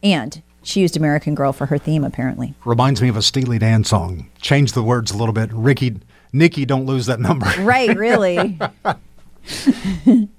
And 0.04 0.42
she 0.64 0.82
used 0.82 0.98
American 0.98 1.36
Girl 1.36 1.54
for 1.54 1.68
her 1.68 1.78
theme, 1.78 2.04
apparently. 2.04 2.54
reminds 2.66 3.02
me 3.02 3.08
of 3.08 3.16
a 3.16 3.22
Steely 3.22 3.60
Dan 3.60 3.86
song. 3.86 4.30
Change 4.42 4.74
the 4.74 4.84
words 4.84 5.12
a 5.12 5.18
little 5.18 5.34
bit. 5.34 5.50
Rikki, 5.54 6.02
Nikki, 6.34 6.66
don't 6.66 6.86
lose 6.86 7.06
that 7.06 7.22
number. 7.22 7.46
Right, 7.60 7.96
really. 7.96 8.60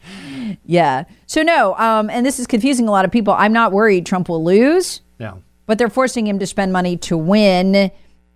Yeah. 0.64 1.05
So 1.26 1.43
no, 1.43 1.75
um, 1.76 2.11
and 2.11 2.25
this 2.25 2.38
is 2.38 2.47
confusing 2.47 2.88
a 2.88 2.90
lot 2.90 3.05
of 3.05 3.11
people. 3.11 3.33
I'm 3.35 3.52
not 3.52 3.73
worried 3.73 4.07
Trump 4.07 4.28
will 4.28 4.45
lose, 4.45 5.00
Yeah. 5.19 5.35
but 5.67 5.78
they're 5.78 5.90
forcing 5.90 6.26
him 6.26 6.38
to 6.38 6.47
spend 6.47 6.73
money 6.73 6.97
to 6.99 7.17
win. 7.17 7.90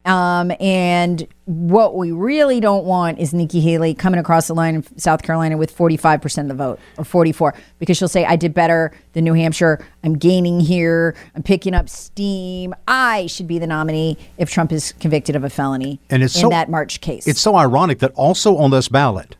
Um, 0.05 0.51
and 0.59 1.29
what 1.45 1.95
we 1.97 2.11
really 2.11 2.59
don't 2.59 2.85
want 2.85 3.21
is 3.21 3.33
Nikki 3.33 3.61
Haley 3.61 3.95
coming 3.95 4.19
across 4.19 4.49
the 4.49 4.55
line 4.55 4.75
in 4.75 4.99
South 4.99 5.23
Carolina 5.23 5.57
with 5.57 5.73
45% 5.77 6.43
of 6.43 6.49
the 6.49 6.55
vote 6.55 6.81
or 6.99 7.05
44 7.05 7.55
because 7.79 7.97
she'll 7.99 8.09
say, 8.09 8.25
I 8.25 8.35
did 8.35 8.53
better 8.53 8.91
than 9.13 9.23
New 9.23 9.35
Hampshire. 9.35 9.79
I'm 10.03 10.15
gaining 10.19 10.59
here. 10.59 11.15
I'm 11.37 11.45
picking 11.45 11.73
up 11.73 11.89
steam. 11.89 12.75
I 12.89 13.29
should 13.29 13.47
be 13.47 13.61
the 13.61 13.69
nominee 13.69 14.19
if 14.39 14.51
Trump 14.51 14.73
is 14.73 14.91
convicted 14.99 15.37
of 15.37 15.45
a 15.45 15.51
felony 15.51 16.01
And 16.11 16.25
it's 16.25 16.35
in 16.35 16.41
so- 16.43 16.49
that 16.49 16.69
March 16.69 17.01
case. 17.01 17.29
It's 17.29 17.41
so 17.41 17.55
ironic 17.55 18.01
that 18.01 18.11
also 18.17 18.57
on 18.57 18.73
this 18.73 18.89
ballot 18.89 19.37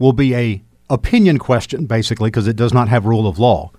will 0.00 0.12
be 0.12 0.34
a 0.34 0.60
opinion 0.94 1.38
question, 1.38 1.86
basically, 1.86 2.30
because 2.30 2.48
it 2.48 2.56
does 2.56 2.72
not 2.72 2.88
have 2.88 3.04
rule 3.04 3.26
of 3.26 3.38
law. 3.38 3.70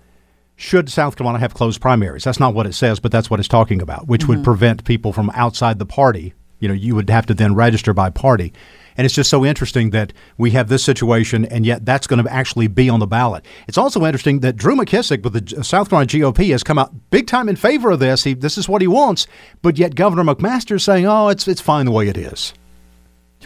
Should 0.55 0.89
South 0.89 1.17
Carolina 1.17 1.39
have 1.39 1.53
closed 1.53 1.81
primaries? 1.81 2.23
That's 2.23 2.39
not 2.39 2.53
what 2.53 2.65
it 2.65 2.73
says, 2.73 2.99
but 2.99 3.11
that's 3.11 3.29
what 3.29 3.39
it's 3.39 3.49
talking 3.49 3.81
about, 3.81 4.07
which 4.07 4.27
would 4.27 4.37
mm-hmm. 4.37 4.45
prevent 4.45 4.85
people 4.85 5.11
from 5.11 5.29
outside 5.31 5.79
the 5.79 5.85
party. 5.85 6.33
You 6.59 6.69
know, 6.69 6.73
you 6.73 6.95
would 6.95 7.09
have 7.09 7.25
to 7.25 7.33
then 7.33 7.55
register 7.55 7.93
by 7.93 8.09
party. 8.09 8.53
And 8.97 9.03
it's 9.03 9.13
just 9.13 9.29
so 9.29 9.45
interesting 9.45 9.89
that 9.89 10.13
we 10.37 10.51
have 10.51 10.69
this 10.69 10.83
situation, 10.83 11.43
and 11.45 11.65
yet 11.65 11.85
that's 11.85 12.07
going 12.07 12.23
to 12.23 12.31
actually 12.31 12.67
be 12.67 12.89
on 12.89 13.01
the 13.01 13.07
ballot. 13.07 13.45
It's 13.67 13.77
also 13.77 14.05
interesting 14.05 14.39
that 14.39 14.55
Drew 14.55 14.75
McKissick 14.75 15.23
with 15.23 15.33
the 15.33 15.63
South 15.63 15.89
Carolina 15.89 16.07
GOP 16.07 16.51
has 16.51 16.63
come 16.63 16.79
out 16.79 16.93
big 17.09 17.27
time 17.27 17.49
in 17.49 17.57
favor 17.57 17.91
of 17.91 17.99
this. 17.99 18.23
He, 18.23 18.33
this 18.33 18.57
is 18.57 18.69
what 18.69 18.81
he 18.81 18.87
wants, 18.87 19.27
but 19.61 19.77
yet 19.77 19.95
Governor 19.95 20.23
McMaster 20.23 20.77
is 20.77 20.83
saying, 20.83 21.05
"Oh, 21.05 21.27
it's 21.27 21.45
it's 21.47 21.59
fine 21.59 21.85
the 21.85 21.91
way 21.91 22.07
it 22.07 22.17
is." 22.17 22.53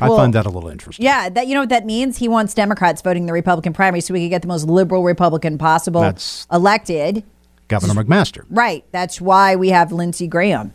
I 0.02 0.08
Well, 0.10 0.18
find 0.18 0.34
that 0.34 0.46
a 0.46 0.50
little 0.50 0.70
interesting. 0.70 1.04
Yeah, 1.06 1.30
that 1.30 1.48
you 1.48 1.54
know 1.54 1.62
what 1.62 1.70
that 1.70 1.86
means? 1.86 2.18
He 2.18 2.28
wants 2.28 2.54
Democrats 2.54 3.02
voting 3.02 3.26
the 3.26 3.34
Republican 3.34 3.74
primary 3.74 4.02
so 4.02 4.14
we 4.14 4.22
could 4.26 4.30
get 4.30 4.42
the 4.42 4.48
most 4.48 4.66
liberal 4.66 5.04
Republican 5.04 5.58
possible 5.58 6.02
That's- 6.02 6.48
elected. 6.52 7.24
Governor 7.68 7.94
McMaster. 8.04 8.46
Right. 8.50 8.84
That's 8.92 9.22
why 9.22 9.56
we 9.56 9.70
have 9.70 9.92
Lindsey 9.92 10.28
Graham 10.28 10.74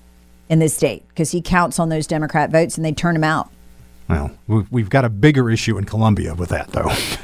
in 0.48 0.58
this 0.60 0.76
state 0.76 1.06
because 1.08 1.32
he 1.32 1.40
counts 1.42 1.78
on 1.78 1.88
those 1.88 2.06
Democrat 2.06 2.50
votes 2.52 2.76
and 2.76 2.84
they 2.84 2.92
turn 2.92 3.16
him 3.16 3.24
out. 3.24 3.50
Well, 4.08 4.30
we've, 4.46 4.70
we've 4.70 4.90
got 4.90 5.04
a 5.04 5.08
bigger 5.08 5.50
issue 5.50 5.76
in 5.78 5.84
Columbia 5.84 6.34
with 6.34 6.50
that, 6.50 6.68
though. 6.72 6.92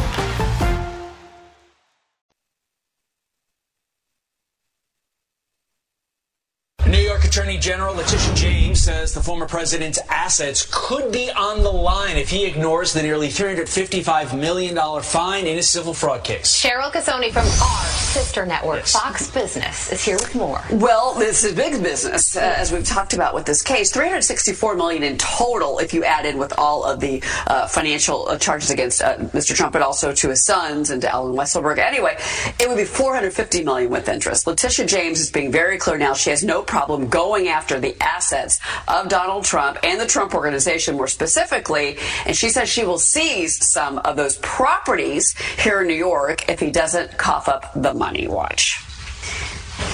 Attorney 7.51 7.63
General 7.63 7.95
Letitia 7.95 8.33
James 8.33 8.81
says 8.81 9.13
the 9.13 9.21
former 9.21 9.45
president's 9.45 9.99
assets 10.07 10.65
could 10.71 11.11
be 11.11 11.29
on 11.31 11.63
the 11.63 11.71
line 11.71 12.15
if 12.15 12.29
he 12.29 12.45
ignores 12.45 12.93
the 12.93 13.03
nearly 13.03 13.27
$355 13.27 14.39
million 14.39 15.01
fine 15.01 15.45
in 15.45 15.57
his 15.57 15.69
civil 15.69 15.93
fraud 15.93 16.23
case. 16.23 16.63
Cheryl 16.63 16.89
Casone 16.93 17.29
from 17.29 17.43
our 17.43 17.83
sister 18.11 18.45
network, 18.45 18.83
Fox 18.83 19.31
Business, 19.31 19.89
is 19.89 20.03
here 20.03 20.17
with 20.17 20.35
more. 20.35 20.61
Well, 20.69 21.13
this 21.13 21.45
is 21.45 21.55
big 21.55 21.81
business, 21.81 22.35
uh, 22.35 22.41
as 22.57 22.69
we've 22.69 22.85
talked 22.85 23.13
about 23.13 23.33
with 23.33 23.45
this 23.45 23.61
case. 23.61 23.89
364 23.89 24.75
million 24.75 25.01
in 25.01 25.17
total, 25.17 25.79
if 25.79 25.93
you 25.93 26.03
add 26.03 26.25
in 26.25 26.37
with 26.37 26.51
all 26.57 26.83
of 26.83 26.99
the 26.99 27.23
uh, 27.47 27.67
financial 27.67 28.27
uh, 28.27 28.37
charges 28.37 28.69
against 28.69 29.01
uh, 29.01 29.15
Mr. 29.17 29.55
Trump, 29.55 29.71
but 29.71 29.81
also 29.81 30.13
to 30.13 30.27
his 30.27 30.43
sons 30.43 30.89
and 30.89 31.01
to 31.03 31.09
Allen 31.09 31.37
Weisselberg. 31.37 31.77
Anyway, 31.77 32.17
it 32.59 32.67
would 32.67 32.75
be 32.75 32.83
450 32.83 33.63
million 33.63 33.89
with 33.89 34.09
interest. 34.09 34.45
Letitia 34.45 34.87
James 34.87 35.21
is 35.21 35.31
being 35.31 35.49
very 35.49 35.77
clear 35.77 35.97
now. 35.97 36.13
She 36.13 36.31
has 36.31 36.43
no 36.43 36.63
problem 36.63 37.07
going 37.07 37.47
after 37.47 37.79
the 37.79 37.95
assets 38.01 38.59
of 38.89 39.07
Donald 39.07 39.45
Trump 39.45 39.77
and 39.83 40.01
the 40.01 40.05
Trump 40.05 40.35
organization 40.35 40.97
more 40.97 41.07
specifically. 41.07 41.97
And 42.25 42.35
she 42.35 42.49
says 42.49 42.67
she 42.67 42.83
will 42.83 42.99
seize 42.99 43.65
some 43.65 43.99
of 43.99 44.17
those 44.17 44.35
properties 44.39 45.33
here 45.57 45.79
in 45.79 45.87
New 45.87 45.93
York 45.93 46.49
if 46.49 46.59
he 46.59 46.71
doesn't 46.71 47.17
cough 47.17 47.47
up 47.47 47.71
the 47.73 47.93
money. 47.93 48.00
Money 48.01 48.27
watch. 48.27 48.83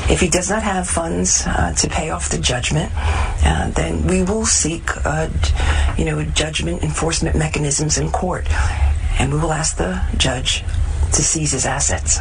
If 0.09 0.21
he 0.21 0.29
does 0.29 0.49
not 0.49 0.63
have 0.63 0.87
funds 0.87 1.43
uh, 1.45 1.73
to 1.73 1.89
pay 1.89 2.09
off 2.09 2.29
the 2.29 2.37
judgment, 2.37 2.89
uh, 2.95 3.69
then 3.71 4.07
we 4.07 4.23
will 4.23 4.45
seek, 4.45 4.85
uh, 5.05 5.27
you 5.97 6.05
know, 6.05 6.23
judgment 6.23 6.83
enforcement 6.83 7.35
mechanisms 7.35 7.97
in 7.97 8.09
court, 8.09 8.47
and 9.19 9.33
we 9.33 9.39
will 9.41 9.51
ask 9.51 9.75
the 9.75 10.01
judge 10.15 10.63
to 11.11 11.21
seize 11.21 11.51
his 11.51 11.65
assets. 11.65 12.19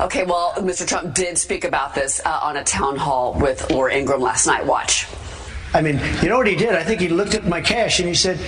Okay, 0.00 0.24
well, 0.24 0.54
Mr. 0.56 0.88
Trump 0.88 1.14
did 1.14 1.36
speak 1.36 1.64
about 1.64 1.94
this 1.94 2.22
uh, 2.24 2.40
on 2.42 2.56
a 2.56 2.64
town 2.64 2.96
hall 2.96 3.34
with 3.38 3.70
Laura 3.70 3.92
Ingraham 3.92 4.22
last 4.22 4.46
night. 4.46 4.64
Watch. 4.64 5.06
I 5.74 5.82
mean, 5.82 6.00
you 6.22 6.30
know 6.30 6.38
what 6.38 6.46
he 6.46 6.56
did? 6.56 6.74
I 6.74 6.82
think 6.82 7.02
he 7.02 7.08
looked 7.08 7.34
at 7.34 7.44
my 7.44 7.60
cash 7.60 7.98
and 8.00 8.08
he 8.08 8.14
said, 8.14 8.40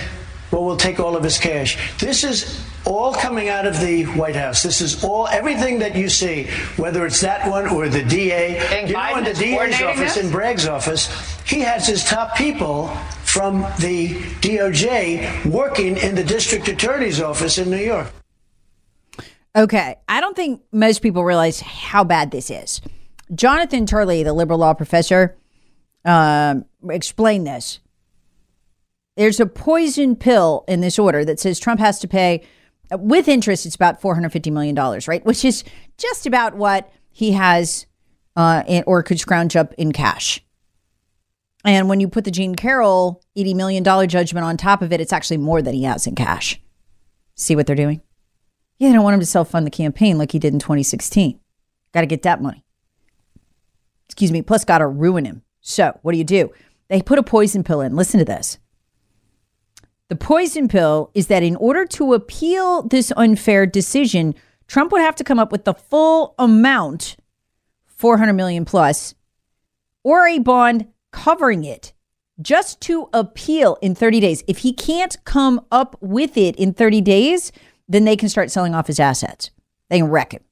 well, 0.49 0.65
we'll 0.65 0.77
take 0.77 0.99
all 0.99 1.15
of 1.15 1.23
his 1.23 1.37
cash. 1.37 1.77
This 1.99 2.23
is 2.23 2.59
all 2.85 3.13
coming 3.13 3.49
out 3.49 3.65
of 3.65 3.79
the 3.79 4.03
White 4.03 4.35
House. 4.35 4.63
This 4.63 4.81
is 4.81 5.03
all, 5.03 5.27
everything 5.27 5.79
that 5.79 5.95
you 5.95 6.09
see, 6.09 6.47
whether 6.77 7.05
it's 7.05 7.21
that 7.21 7.49
one 7.49 7.67
or 7.67 7.89
the 7.89 8.03
DA. 8.03 8.57
And 8.57 8.89
you 8.89 8.93
know, 8.93 8.99
Biden 8.99 9.17
in 9.19 9.23
the 9.23 9.33
DA's 9.33 9.81
office, 9.81 10.15
this? 10.15 10.23
in 10.23 10.31
Bragg's 10.31 10.67
office, 10.67 11.07
he 11.45 11.61
has 11.61 11.87
his 11.87 12.03
top 12.03 12.35
people 12.35 12.87
from 13.23 13.61
the 13.79 14.09
DOJ 14.41 15.45
working 15.45 15.97
in 15.97 16.15
the 16.15 16.23
district 16.23 16.67
attorney's 16.67 17.21
office 17.21 17.57
in 17.57 17.69
New 17.69 17.77
York. 17.77 18.11
Okay. 19.55 19.95
I 20.07 20.21
don't 20.21 20.35
think 20.35 20.61
most 20.71 21.01
people 21.01 21.23
realize 21.23 21.59
how 21.59 22.03
bad 22.03 22.31
this 22.31 22.49
is. 22.49 22.81
Jonathan 23.33 23.85
Turley, 23.85 24.23
the 24.23 24.33
liberal 24.33 24.59
law 24.59 24.73
professor, 24.73 25.37
um, 26.05 26.65
explained 26.89 27.47
this. 27.47 27.79
There's 29.15 29.39
a 29.39 29.45
poison 29.45 30.15
pill 30.15 30.65
in 30.67 30.81
this 30.81 30.97
order 30.97 31.23
that 31.23 31.39
says 31.39 31.59
Trump 31.59 31.79
has 31.79 31.99
to 31.99 32.07
pay, 32.07 32.43
with 32.91 33.27
interest, 33.27 33.65
it's 33.65 33.75
about 33.75 34.01
$450 34.01 34.51
million, 34.51 34.75
right? 35.07 35.25
Which 35.25 35.45
is 35.45 35.63
just 35.97 36.25
about 36.25 36.55
what 36.55 36.91
he 37.09 37.31
has 37.31 37.85
uh, 38.35 38.63
or 38.85 39.03
could 39.03 39.19
scrounge 39.19 39.55
up 39.55 39.73
in 39.73 39.91
cash. 39.91 40.41
And 41.65 41.87
when 41.87 41.99
you 41.99 42.07
put 42.07 42.25
the 42.25 42.31
Jean 42.31 42.55
Carroll 42.55 43.21
$80 43.37 43.55
million 43.55 43.83
judgment 44.09 44.45
on 44.45 44.57
top 44.57 44.81
of 44.81 44.91
it, 44.91 44.99
it's 44.99 45.13
actually 45.13 45.37
more 45.37 45.61
than 45.61 45.73
he 45.73 45.83
has 45.83 46.05
in 46.05 46.15
cash. 46.15 46.59
See 47.35 47.55
what 47.55 47.67
they're 47.67 47.75
doing? 47.75 48.01
Yeah, 48.79 48.89
they 48.89 48.95
don't 48.95 49.03
want 49.03 49.13
him 49.13 49.19
to 49.21 49.25
self 49.25 49.49
fund 49.49 49.65
the 49.65 49.71
campaign 49.71 50.17
like 50.17 50.31
he 50.31 50.39
did 50.39 50.53
in 50.53 50.59
2016. 50.59 51.39
Got 51.93 52.01
to 52.01 52.07
get 52.07 52.23
that 52.23 52.41
money. 52.41 52.65
excuse 54.07 54.31
me, 54.31 54.41
plus 54.41 54.65
got 54.65 54.79
to 54.79 54.87
ruin 54.87 55.25
him. 55.25 55.43
So, 55.61 55.97
what 56.01 56.11
do 56.11 56.17
you 56.17 56.23
do? 56.23 56.51
They 56.89 57.01
put 57.01 57.19
a 57.19 57.23
poison 57.23 57.63
pill 57.63 57.81
in. 57.81 57.95
Listen 57.95 58.19
to 58.19 58.25
this. 58.25 58.57
The 60.09 60.15
poison 60.15 60.67
pill 60.67 61.11
is 61.13 61.27
that 61.27 61.43
in 61.43 61.55
order 61.55 61.85
to 61.85 62.13
appeal 62.13 62.83
this 62.83 63.11
unfair 63.15 63.65
decision, 63.65 64.35
Trump 64.67 64.91
would 64.91 65.01
have 65.01 65.15
to 65.15 65.23
come 65.23 65.39
up 65.39 65.51
with 65.51 65.65
the 65.65 65.73
full 65.73 66.35
amount, 66.37 67.15
400 67.85 68.33
million 68.33 68.65
plus, 68.65 69.15
or 70.03 70.27
a 70.27 70.39
bond 70.39 70.87
covering 71.11 71.63
it 71.63 71.93
just 72.41 72.81
to 72.81 73.09
appeal 73.13 73.77
in 73.81 73.95
30 73.95 74.19
days. 74.19 74.43
If 74.47 74.59
he 74.59 74.73
can't 74.73 75.15
come 75.23 75.61
up 75.71 75.95
with 76.01 76.37
it 76.37 76.55
in 76.57 76.73
30 76.73 77.01
days, 77.01 77.51
then 77.87 78.05
they 78.05 78.15
can 78.15 78.29
start 78.29 78.51
selling 78.51 78.73
off 78.73 78.87
his 78.87 78.99
assets. 78.99 79.51
They 79.89 79.99
can 79.99 80.09
wreck 80.09 80.33
him. 80.33 80.43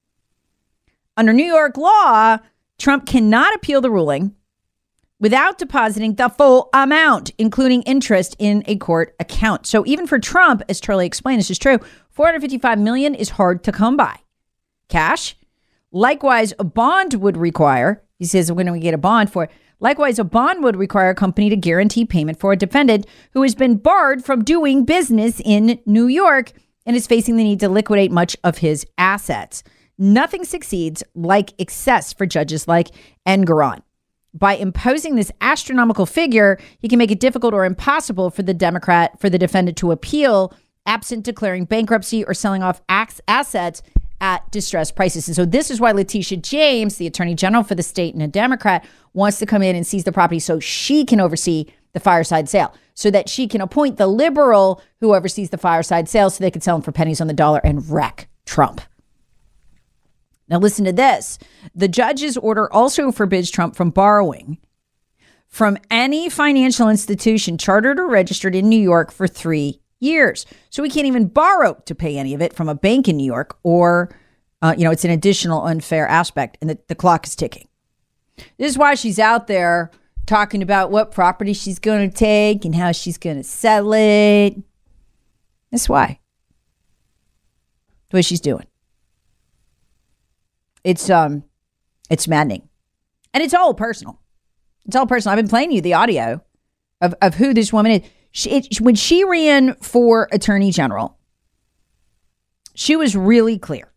Under 1.17 1.33
New 1.33 1.45
York 1.45 1.77
law, 1.77 2.37
Trump 2.77 3.05
cannot 3.05 3.55
appeal 3.55 3.81
the 3.81 3.91
ruling 3.91 4.35
without 5.21 5.57
depositing 5.57 6.15
the 6.15 6.27
full 6.27 6.69
amount, 6.73 7.31
including 7.37 7.83
interest 7.83 8.35
in 8.39 8.63
a 8.65 8.75
court 8.75 9.15
account. 9.21 9.65
So 9.65 9.85
even 9.85 10.07
for 10.07 10.19
Trump, 10.19 10.61
as 10.67 10.81
Charlie 10.81 11.05
explained, 11.05 11.39
this 11.39 11.51
is 11.51 11.59
true, 11.59 11.79
455 12.09 12.77
million 12.77 13.15
is 13.15 13.29
hard 13.29 13.63
to 13.63 13.71
come 13.71 13.95
by. 13.95 14.19
Cash. 14.89 15.37
Likewise, 15.93 16.53
a 16.59 16.63
bond 16.63 17.13
would 17.15 17.37
require, 17.37 18.03
he 18.17 18.25
says, 18.25 18.51
when 18.51 18.69
we 18.71 18.79
get 18.79 18.93
a 18.93 18.97
bond 18.97 19.31
for 19.31 19.47
Likewise, 19.81 20.19
a 20.19 20.23
bond 20.23 20.63
would 20.63 20.75
require 20.75 21.09
a 21.09 21.15
company 21.15 21.49
to 21.49 21.55
guarantee 21.55 22.05
payment 22.05 22.39
for 22.39 22.51
a 22.51 22.57
defendant 22.57 23.07
who 23.33 23.41
has 23.41 23.55
been 23.55 23.77
barred 23.77 24.23
from 24.23 24.43
doing 24.43 24.85
business 24.85 25.41
in 25.43 25.79
New 25.87 26.05
York 26.05 26.51
and 26.85 26.95
is 26.95 27.07
facing 27.07 27.35
the 27.35 27.43
need 27.43 27.59
to 27.61 27.67
liquidate 27.67 28.11
much 28.11 28.37
of 28.43 28.59
his 28.59 28.85
assets. 28.99 29.63
Nothing 29.97 30.43
succeeds 30.43 31.03
like 31.15 31.59
excess 31.59 32.13
for 32.13 32.27
judges 32.27 32.67
like 32.67 32.89
Engoron. 33.27 33.81
By 34.33 34.53
imposing 34.53 35.15
this 35.15 35.31
astronomical 35.41 36.05
figure, 36.05 36.57
he 36.79 36.87
can 36.87 36.97
make 36.97 37.11
it 37.11 37.19
difficult 37.19 37.53
or 37.53 37.65
impossible 37.65 38.29
for 38.29 38.43
the 38.43 38.53
Democrat, 38.53 39.19
for 39.19 39.29
the 39.29 39.37
defendant 39.37 39.77
to 39.79 39.91
appeal, 39.91 40.53
absent 40.85 41.25
declaring 41.25 41.65
bankruptcy 41.65 42.23
or 42.23 42.33
selling 42.33 42.63
off 42.63 42.81
assets 42.87 43.81
at 44.21 44.49
distressed 44.51 44.95
prices. 44.95 45.27
And 45.27 45.35
so 45.35 45.45
this 45.45 45.69
is 45.69 45.81
why 45.81 45.91
Letitia 45.91 46.37
James, 46.37 46.95
the 46.95 47.07
attorney 47.07 47.35
general 47.35 47.63
for 47.63 47.75
the 47.75 47.83
state 47.83 48.13
and 48.13 48.23
a 48.23 48.27
Democrat, 48.27 48.85
wants 49.13 49.39
to 49.39 49.45
come 49.45 49.61
in 49.61 49.75
and 49.75 49.85
seize 49.85 50.05
the 50.05 50.11
property 50.11 50.39
so 50.39 50.59
she 50.59 51.03
can 51.03 51.19
oversee 51.19 51.65
the 51.93 51.99
fireside 51.99 52.47
sale, 52.47 52.73
so 52.93 53.11
that 53.11 53.27
she 53.27 53.47
can 53.47 53.59
appoint 53.59 53.97
the 53.97 54.07
liberal 54.07 54.81
who 55.01 55.13
oversees 55.13 55.49
the 55.49 55.57
fireside 55.57 56.07
sale 56.07 56.29
so 56.29 56.41
they 56.41 56.51
can 56.51 56.61
sell 56.61 56.77
them 56.77 56.83
for 56.83 56.93
pennies 56.93 57.19
on 57.19 57.27
the 57.27 57.33
dollar 57.33 57.59
and 57.65 57.89
wreck 57.89 58.29
Trump. 58.45 58.79
Now, 60.51 60.59
listen 60.59 60.83
to 60.83 60.91
this. 60.91 61.39
The 61.73 61.87
judge's 61.87 62.35
order 62.35 62.71
also 62.71 63.09
forbids 63.13 63.49
Trump 63.49 63.73
from 63.73 63.89
borrowing 63.89 64.57
from 65.47 65.77
any 65.89 66.29
financial 66.29 66.89
institution 66.89 67.57
chartered 67.57 67.97
or 67.97 68.07
registered 68.07 68.53
in 68.53 68.67
New 68.67 68.79
York 68.79 69.11
for 69.13 69.27
three 69.27 69.79
years. 70.01 70.45
So 70.69 70.83
we 70.83 70.89
can't 70.89 71.07
even 71.07 71.27
borrow 71.27 71.75
to 71.85 71.95
pay 71.95 72.17
any 72.17 72.33
of 72.33 72.41
it 72.41 72.53
from 72.53 72.67
a 72.67 72.75
bank 72.75 73.07
in 73.07 73.15
New 73.15 73.25
York, 73.25 73.57
or, 73.63 74.13
uh, 74.61 74.75
you 74.77 74.83
know, 74.83 74.91
it's 74.91 75.05
an 75.05 75.11
additional 75.11 75.63
unfair 75.63 76.05
aspect, 76.05 76.57
and 76.59 76.69
the, 76.69 76.77
the 76.87 76.95
clock 76.95 77.25
is 77.25 77.35
ticking. 77.35 77.69
This 78.57 78.71
is 78.71 78.77
why 78.77 78.95
she's 78.95 79.19
out 79.19 79.47
there 79.47 79.89
talking 80.25 80.61
about 80.61 80.91
what 80.91 81.11
property 81.11 81.53
she's 81.53 81.79
going 81.79 82.09
to 82.09 82.15
take 82.15 82.65
and 82.65 82.75
how 82.75 82.91
she's 82.91 83.17
going 83.17 83.37
to 83.37 83.43
sell 83.43 83.93
it. 83.93 84.55
That's 85.71 85.87
why. 85.87 86.19
The 88.09 88.17
way 88.17 88.21
she's 88.21 88.41
doing. 88.41 88.65
It's 90.83 91.09
um 91.09 91.43
it's 92.09 92.27
maddening. 92.27 92.67
And 93.33 93.43
it's 93.43 93.53
all 93.53 93.73
personal. 93.73 94.19
It's 94.85 94.95
all 94.95 95.07
personal. 95.07 95.31
I've 95.31 95.43
been 95.43 95.49
playing 95.49 95.71
you 95.71 95.81
the 95.81 95.93
audio 95.93 96.43
of, 96.99 97.15
of 97.21 97.35
who 97.35 97.53
this 97.53 97.71
woman 97.71 97.91
is. 97.93 98.01
She, 98.31 98.49
it, 98.51 98.81
when 98.81 98.95
she 98.95 99.23
ran 99.23 99.75
for 99.75 100.27
attorney 100.31 100.71
general, 100.71 101.17
she 102.73 102.95
was 102.95 103.15
really 103.15 103.57
clear. 103.57 103.91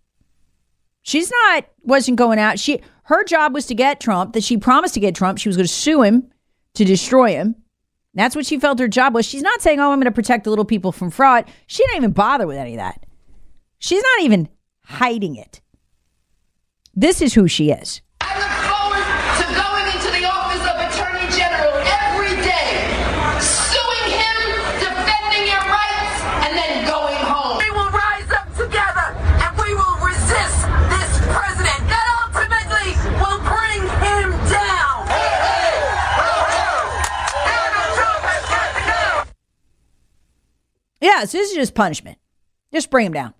She's 1.02 1.30
not 1.30 1.66
wasn't 1.82 2.18
going 2.18 2.38
out. 2.38 2.58
She 2.58 2.80
her 3.04 3.24
job 3.24 3.54
was 3.54 3.66
to 3.66 3.74
get 3.74 4.00
Trump. 4.00 4.32
That 4.32 4.42
she 4.42 4.56
promised 4.56 4.94
to 4.94 5.00
get 5.00 5.14
Trump. 5.14 5.38
She 5.38 5.48
was 5.48 5.56
going 5.56 5.66
to 5.66 5.72
sue 5.72 6.02
him 6.02 6.30
to 6.74 6.84
destroy 6.84 7.32
him. 7.32 7.56
That's 8.14 8.36
what 8.36 8.46
she 8.46 8.60
felt 8.60 8.78
her 8.78 8.88
job 8.88 9.12
was. 9.12 9.26
She's 9.26 9.42
not 9.42 9.60
saying, 9.60 9.80
"Oh, 9.80 9.90
I'm 9.90 9.98
going 9.98 10.04
to 10.04 10.12
protect 10.12 10.44
the 10.44 10.50
little 10.50 10.64
people 10.64 10.92
from 10.92 11.10
fraud." 11.10 11.44
She 11.66 11.82
didn't 11.84 11.96
even 11.96 12.12
bother 12.12 12.46
with 12.46 12.56
any 12.56 12.74
of 12.74 12.78
that. 12.78 13.04
She's 13.78 14.02
not 14.02 14.22
even 14.22 14.48
hiding 14.84 15.36
it. 15.36 15.60
This 16.96 17.20
is 17.20 17.34
who 17.34 17.48
she 17.48 17.70
is. 17.70 18.00
I 18.20 18.38
look 18.38 18.54
forward 18.70 19.02
to 19.02 19.46
going 19.50 19.86
into 19.90 20.14
the 20.14 20.30
office 20.30 20.62
of 20.62 20.78
Attorney 20.78 21.26
General 21.34 21.74
every 22.06 22.38
day, 22.38 22.86
suing 23.42 24.14
him, 24.14 24.38
defending 24.78 25.50
your 25.50 25.64
rights, 25.66 26.16
and 26.46 26.54
then 26.54 26.86
going 26.86 27.18
home. 27.18 27.58
We 27.58 27.70
will 27.74 27.90
rise 27.90 28.30
up 28.30 28.46
together 28.54 29.10
and 29.42 29.50
we 29.58 29.74
will 29.74 29.98
resist 30.06 30.70
this 30.94 31.10
president 31.34 31.82
that 31.90 32.06
ultimately 32.30 32.94
will 33.18 33.42
bring 33.42 33.82
him 33.98 34.30
down. 34.46 35.10
Yeah, 41.02 41.24
so 41.24 41.38
this 41.38 41.50
is 41.50 41.56
just 41.56 41.74
punishment. 41.74 42.18
Just 42.72 42.88
bring 42.88 43.06
him 43.06 43.12
down. 43.12 43.34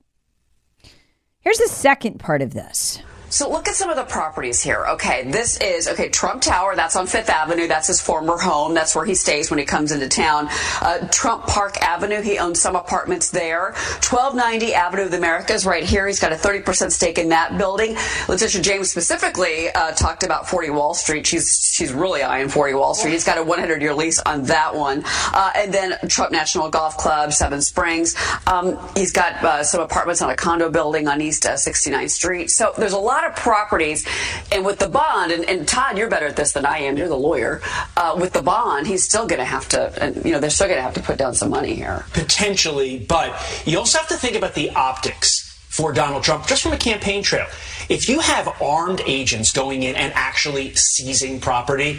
Here's 1.39 1.59
the 1.59 1.69
second 1.69 2.19
part 2.19 2.43
of 2.43 2.53
this. 2.53 3.01
So 3.35 3.51
look 3.51 3.67
at 3.67 3.75
some 3.75 3.91
of 3.91 3.97
the 3.97 4.05
properties 4.05 4.63
here. 4.63 4.85
Okay, 4.91 5.29
this 5.29 5.57
is 5.57 5.89
okay 5.89 6.09
Trump 6.09 6.41
Tower. 6.41 6.77
That's 6.77 6.95
on 6.95 7.09
Fifth 7.09 7.29
Avenue. 7.29 7.67
That's 7.67 7.89
his 7.89 8.01
former 8.01 8.39
home. 8.39 8.75
That's 8.75 8.95
where 8.95 9.05
he 9.05 9.17
stays 9.17 9.51
when 9.51 9.59
he 9.59 9.65
comes 9.65 9.91
into 9.91 10.09
town. 10.09 10.47
Uh, 10.81 11.09
Trump 11.09 11.45
Park 11.49 11.83
Avenue. 11.83 12.23
He 12.23 12.39
owns 12.39 12.61
some 12.61 12.77
apartments 12.77 13.33
there. 13.33 13.73
1290 14.09 14.75
Avenue 14.75 15.03
of 15.07 15.11
the 15.11 15.17
Americas, 15.17 15.67
right 15.67 15.83
here. 15.83 16.07
He's 16.07 16.21
got 16.21 16.31
a 16.31 16.37
30% 16.37 16.93
stake 16.93 17.19
in 17.19 17.31
that 17.31 17.59
building. 17.59 17.97
Letitia 18.29 18.63
James 18.63 18.89
specifically 18.89 19.69
uh, 19.71 19.91
talked 19.91 20.23
about 20.23 20.49
40 20.49 20.71
Wall 20.71 20.95
Street. 20.95 21.27
She's 21.27 21.59
she's 21.73 21.93
really 21.93 22.23
eyeing 22.23 22.49
40 22.49 22.75
Wall 22.75 22.95
Street. 22.95 23.15
He's 23.15 23.25
got 23.25 23.37
a 23.37 23.43
100 23.43 23.83
year 23.83 23.95
lease 23.95 24.21
on 24.21 24.45
that 24.45 24.77
one. 24.77 25.03
Uh, 25.33 25.51
and 25.57 25.75
then 25.75 25.99
Trump 26.07 26.31
National 26.31 26.71
Golf 26.71 26.97
Club, 26.99 27.33
Seven 27.33 27.63
Springs. 27.63 28.15
Um, 28.47 28.79
he's 28.95 29.11
got 29.11 29.43
uh, 29.43 29.65
some 29.65 29.81
apartments 29.81 30.23
on 30.23 30.31
a 30.31 30.37
condo 30.37 30.71
building 30.71 31.09
on 31.09 31.21
East 31.21 31.43
69th 31.43 32.11
Street. 32.11 32.53
So 32.53 32.73
there's 32.79 32.93
a 32.93 32.99
lot 32.99 33.24
of 33.27 33.37
properties. 33.37 34.07
And 34.53 34.65
with 34.65 34.79
the 34.79 34.89
bond, 34.89 35.33
and, 35.33 35.45
and 35.45 35.67
Todd, 35.67 35.99
you're 35.99 36.09
better 36.09 36.27
at 36.27 36.37
this 36.37 36.53
than 36.53 36.67
I 36.67 36.79
am. 36.79 36.97
You're 36.97 37.09
the 37.09 37.17
lawyer. 37.17 37.61
Uh, 37.97 38.17
with 38.19 38.33
the 38.33 38.43
bond, 38.43 38.87
he's 38.87 39.05
still 39.05 39.27
going 39.27 39.39
to 39.39 39.45
have 39.45 39.69
to, 39.71 40.13
you 40.25 40.33
know, 40.33 40.41
they're 40.41 40.51
still 40.51 40.69
going 40.69 40.79
to 40.79 40.83
have 40.83 40.95
to 40.95 41.03
put 41.03 41.19
down 41.19 41.35
some 41.35 41.51
money 41.51 41.75
here. 41.75 42.05
Potentially, 42.13 42.99
but 42.99 43.35
you 43.65 43.79
also 43.79 43.99
have 43.99 44.09
to 44.09 44.17
think 44.17 44.37
about 44.37 44.55
the 44.55 44.71
optics 44.71 45.51
for 45.69 45.93
Donald 45.93 46.23
Trump 46.23 46.47
just 46.47 46.63
from 46.63 46.73
a 46.73 46.79
campaign 46.79 47.23
trail. 47.23 47.47
If 47.89 48.09
you 48.09 48.21
have 48.21 48.63
armed 48.63 49.03
agents 49.07 49.53
going 49.53 49.83
in 49.83 49.97
and 49.97 50.13
actually 50.15 50.75
seizing 50.75 51.41
property, 51.41 51.99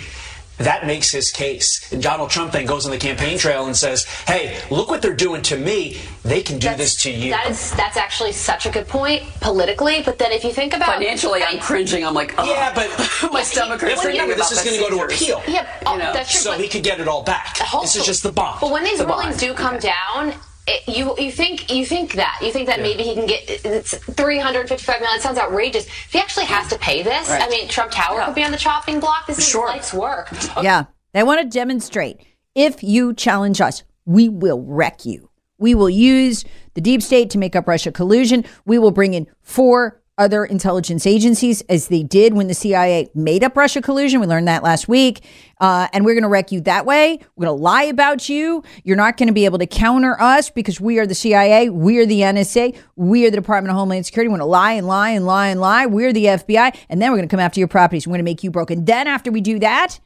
that 0.57 0.85
makes 0.85 1.11
his 1.11 1.31
case. 1.31 1.91
And 1.91 2.01
Donald 2.01 2.29
Trump 2.29 2.51
then 2.51 2.65
goes 2.65 2.85
on 2.85 2.91
the 2.91 2.97
campaign 2.97 3.37
trail 3.37 3.65
and 3.65 3.75
says, 3.75 4.05
"Hey, 4.27 4.57
look 4.69 4.89
what 4.89 5.01
they're 5.01 5.13
doing 5.13 5.41
to 5.43 5.57
me. 5.57 5.99
They 6.23 6.41
can 6.41 6.59
do 6.59 6.73
this 6.75 6.95
to 7.03 7.11
you." 7.11 7.31
That 7.31 7.49
is 7.49 7.71
that's 7.71 7.97
actually 7.97 8.31
such 8.31 8.65
a 8.65 8.69
good 8.69 8.87
point 8.87 9.23
politically. 9.41 10.01
But 10.03 10.17
then 10.17 10.31
if 10.31 10.43
you 10.43 10.51
think 10.51 10.73
about 10.73 10.87
financially, 10.87 11.43
I'm 11.43 11.59
cringing. 11.59 12.05
I'm 12.05 12.13
like, 12.13 12.33
oh, 12.37 12.45
yeah, 12.45 12.73
but 12.73 12.89
my 13.31 13.43
stomach 13.43 13.81
hurts. 13.81 13.99
If 13.99 14.05
remember, 14.05 14.35
this 14.35 14.51
is 14.51 14.63
going 14.63 14.77
to 14.77 14.89
go 14.89 15.05
to 15.05 15.13
appeal. 15.13 15.41
Yeah, 15.47 15.67
you 15.91 15.99
know? 15.99 16.13
that's 16.13 16.31
true. 16.31 16.41
So 16.41 16.53
he 16.53 16.67
could 16.67 16.83
get 16.83 16.99
it 16.99 17.07
all 17.07 17.23
back. 17.23 17.57
This 17.81 17.95
is 17.95 18.05
just 18.05 18.23
the 18.23 18.31
bond. 18.31 18.59
But 18.61 18.71
when 18.71 18.83
these 18.83 18.99
the 18.99 19.07
rulings 19.07 19.37
bond. 19.37 19.39
do 19.39 19.53
come 19.53 19.79
down. 19.79 20.33
It, 20.67 20.87
you 20.97 21.15
you 21.17 21.31
think 21.31 21.71
you 21.71 21.85
think 21.85 22.13
that 22.13 22.39
you 22.41 22.51
think 22.51 22.67
that 22.67 22.79
maybe 22.81 23.03
he 23.03 23.13
can 23.13 23.27
get 23.27 23.43
it's 23.47 23.95
355 23.95 24.99
million. 24.99 25.17
It 25.17 25.21
sounds 25.21 25.37
outrageous. 25.37 25.85
If 25.85 26.11
he 26.13 26.19
actually 26.19 26.45
has 26.45 26.67
to 26.69 26.77
pay 26.79 27.03
this, 27.03 27.29
Right. 27.29 27.41
I 27.41 27.49
mean, 27.49 27.67
Trump 27.67 27.91
Tower 27.91 28.23
could 28.25 28.35
be 28.35 28.43
on 28.43 28.51
the 28.51 28.57
chopping 28.57 28.99
block. 28.99 29.27
This 29.27 29.37
is 29.37 29.55
life's 29.55 29.93
work. 29.93 30.29
Yeah. 30.61 30.85
They 31.13 31.23
want 31.23 31.39
to 31.41 31.47
demonstrate 31.47 32.19
if 32.55 32.83
you 32.83 33.13
challenge 33.13 33.61
us, 33.61 33.83
we 34.05 34.27
will 34.27 34.61
wreck 34.63 35.05
you. 35.05 35.29
We 35.57 35.75
will 35.75 35.89
use 35.89 36.43
the 36.73 36.81
deep 36.81 37.01
state 37.01 37.29
to 37.31 37.37
make 37.37 37.55
up 37.55 37.67
Russia 37.67 37.91
collusion. 37.91 38.43
We 38.65 38.77
will 38.79 38.91
bring 38.91 39.13
in 39.13 39.27
four 39.41 40.01
other 40.17 40.45
intelligence 40.45 41.05
agencies, 41.05 41.61
as 41.69 41.87
they 41.87 42.03
did 42.03 42.33
when 42.33 42.47
the 42.47 42.53
CIA 42.53 43.09
made 43.13 43.43
up 43.43 43.57
Russia 43.57 43.81
collusion. 43.81 44.19
We 44.21 44.27
learned 44.27 44.47
that 44.47 44.63
last 44.63 44.87
week. 44.87 45.23
Uh, 45.59 45.87
and 45.93 46.05
we're 46.05 46.13
going 46.13 46.23
to 46.23 46.29
wreck 46.29 46.51
you 46.51 46.61
that 46.61 46.85
way. 46.85 47.19
We're 47.35 47.45
going 47.45 47.57
to 47.57 47.63
lie 47.63 47.83
about 47.83 48.27
you. 48.27 48.63
You're 48.83 48.97
not 48.97 49.17
going 49.17 49.27
to 49.27 49.33
be 49.33 49.45
able 49.45 49.59
to 49.59 49.67
counter 49.67 50.19
us 50.21 50.49
because 50.49 50.79
we 50.79 50.99
are 50.99 51.07
the 51.07 51.15
CIA. 51.15 51.69
We 51.69 51.97
are 51.99 52.05
the 52.05 52.21
NSA. 52.21 52.77
We 52.95 53.25
are 53.25 53.31
the 53.31 53.37
Department 53.37 53.71
of 53.71 53.77
Homeland 53.77 54.05
Security. 54.05 54.29
We're 54.29 54.37
going 54.37 54.47
to 54.47 54.51
lie 54.51 54.73
and 54.73 54.87
lie 54.87 55.09
and 55.09 55.25
lie 55.25 55.47
and 55.47 55.59
lie. 55.59 55.85
We're 55.85 56.13
the 56.13 56.25
FBI. 56.25 56.77
And 56.89 57.01
then 57.01 57.11
we're 57.11 57.17
going 57.17 57.29
to 57.29 57.33
come 57.33 57.39
after 57.39 57.59
your 57.59 57.67
properties. 57.67 58.07
We're 58.07 58.11
going 58.11 58.19
to 58.19 58.31
make 58.31 58.43
you 58.43 58.51
broken. 58.51 58.85
Then, 58.85 59.07
after 59.07 59.31
we 59.31 59.41
do 59.41 59.59
that, 59.59 59.99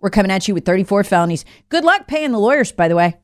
we're 0.00 0.10
coming 0.10 0.30
at 0.30 0.48
you 0.48 0.54
with 0.54 0.64
34 0.64 1.04
felonies. 1.04 1.44
Good 1.68 1.84
luck 1.84 2.06
paying 2.06 2.32
the 2.32 2.38
lawyers, 2.38 2.72
by 2.72 2.88
the 2.88 2.96
way. 2.96 3.18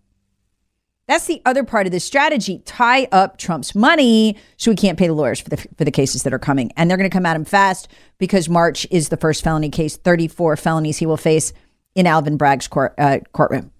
That's 1.09 1.27
the 1.27 1.40
other 1.47 1.62
part 1.62 1.87
of 1.87 1.92
this 1.92 2.05
strategy. 2.05 2.61
Tie 2.64 3.07
up 3.12 3.38
Trump's 3.38 3.75
money 3.75 4.37
so 4.57 4.73
he 4.73 4.77
can't 4.77 4.99
pay 4.99 5.07
the 5.07 5.14
lawyers 5.14 5.40
for 5.40 5.51
the 5.51 5.57
for 5.57 5.85
the 5.85 5.90
cases 5.90 6.25
that 6.25 6.35
are 6.35 6.38
coming. 6.38 6.73
And 6.77 6.90
they're 6.90 6.97
going 6.97 7.09
to 7.09 7.14
come 7.14 7.27
at 7.27 7.37
him 7.37 7.45
fast 7.45 7.88
because 8.19 8.49
March 8.49 8.87
is 8.90 9.09
the 9.09 9.16
first 9.16 9.45
felony 9.45 9.71
case, 9.71 9.97
34 9.97 10.57
felonies 10.57 10.99
he 10.99 11.07
will 11.07 11.16
face 11.16 11.53
in 11.95 12.07
Alvin 12.07 12.37
Bragg's 12.37 12.66
court, 12.69 12.95
uh, 12.99 13.21
courtroom. 13.33 13.71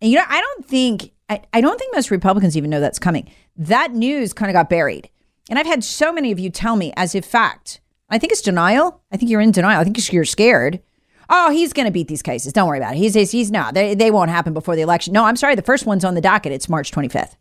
And 0.00 0.10
you 0.10 0.18
know, 0.18 0.24
I 0.28 0.40
don't 0.40 0.66
think 0.66 1.12
I, 1.28 1.42
I 1.52 1.60
don't 1.60 1.78
think 1.78 1.94
most 1.94 2.10
Republicans 2.10 2.56
even 2.56 2.70
know 2.70 2.80
that's 2.80 2.98
coming. 2.98 3.30
That 3.56 3.92
news 3.92 4.32
kind 4.32 4.50
of 4.50 4.54
got 4.54 4.68
buried. 4.70 5.08
And 5.50 5.58
I've 5.58 5.66
had 5.66 5.82
so 5.82 6.12
many 6.12 6.30
of 6.30 6.38
you 6.38 6.50
tell 6.50 6.76
me 6.76 6.92
as 6.96 7.14
if 7.14 7.24
fact. 7.24 7.80
I 8.08 8.18
think 8.18 8.32
it's 8.32 8.42
denial. 8.42 9.00
I 9.10 9.16
think 9.16 9.30
you're 9.30 9.40
in 9.40 9.50
denial. 9.50 9.80
I 9.80 9.84
think 9.84 10.12
you're 10.12 10.24
scared. 10.24 10.80
Oh, 11.28 11.50
he's 11.50 11.72
going 11.72 11.86
to 11.86 11.92
beat 11.92 12.08
these 12.08 12.22
cases. 12.22 12.52
Don't 12.52 12.68
worry 12.68 12.78
about 12.78 12.94
it. 12.94 12.98
He's 12.98 13.14
he's, 13.14 13.30
he's 13.30 13.50
no. 13.50 13.70
They, 13.72 13.94
they 13.94 14.10
won't 14.10 14.30
happen 14.30 14.52
before 14.52 14.76
the 14.76 14.82
election. 14.82 15.12
No, 15.12 15.24
I'm 15.24 15.36
sorry. 15.36 15.54
The 15.54 15.62
first 15.62 15.86
one's 15.86 16.04
on 16.04 16.14
the 16.14 16.20
docket. 16.20 16.52
It's 16.52 16.68
March 16.68 16.90
25th. 16.90 17.36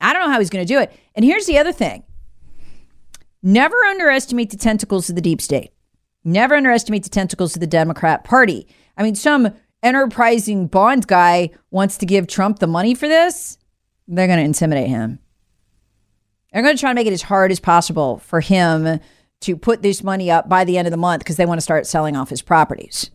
I 0.00 0.12
don't 0.12 0.22
know 0.22 0.32
how 0.32 0.38
he's 0.38 0.50
going 0.50 0.66
to 0.66 0.72
do 0.72 0.80
it. 0.80 0.92
And 1.14 1.24
here's 1.24 1.46
the 1.46 1.58
other 1.58 1.72
thing. 1.72 2.04
Never 3.42 3.76
underestimate 3.84 4.50
the 4.50 4.56
tentacles 4.56 5.08
of 5.08 5.14
the 5.14 5.22
deep 5.22 5.40
state. 5.40 5.72
Never 6.24 6.56
underestimate 6.56 7.04
the 7.04 7.08
tentacles 7.10 7.54
of 7.54 7.60
the 7.60 7.66
Democrat 7.66 8.24
Party. 8.24 8.66
I 8.96 9.02
mean, 9.02 9.14
some 9.14 9.54
enterprising 9.82 10.66
Bond 10.66 11.06
guy 11.06 11.50
wants 11.70 11.96
to 11.98 12.06
give 12.06 12.26
Trump 12.26 12.58
the 12.58 12.66
money 12.66 12.94
for 12.94 13.06
this. 13.06 13.58
They're 14.08 14.26
going 14.26 14.38
to 14.38 14.44
intimidate 14.44 14.88
him. 14.88 15.20
They're 16.52 16.62
going 16.62 16.76
to 16.76 16.80
try 16.80 16.90
to 16.90 16.94
make 16.94 17.06
it 17.06 17.12
as 17.12 17.22
hard 17.22 17.52
as 17.52 17.60
possible 17.60 18.18
for 18.18 18.40
him 18.40 19.00
to 19.42 19.56
put 19.56 19.82
this 19.82 20.02
money 20.02 20.30
up 20.30 20.48
by 20.48 20.64
the 20.64 20.78
end 20.78 20.86
of 20.86 20.90
the 20.90 20.96
month 20.96 21.20
because 21.20 21.36
they 21.36 21.46
want 21.46 21.58
to 21.58 21.62
start 21.62 21.86
selling 21.86 22.16
off 22.16 22.30
his 22.30 22.42
properties. 22.42 23.10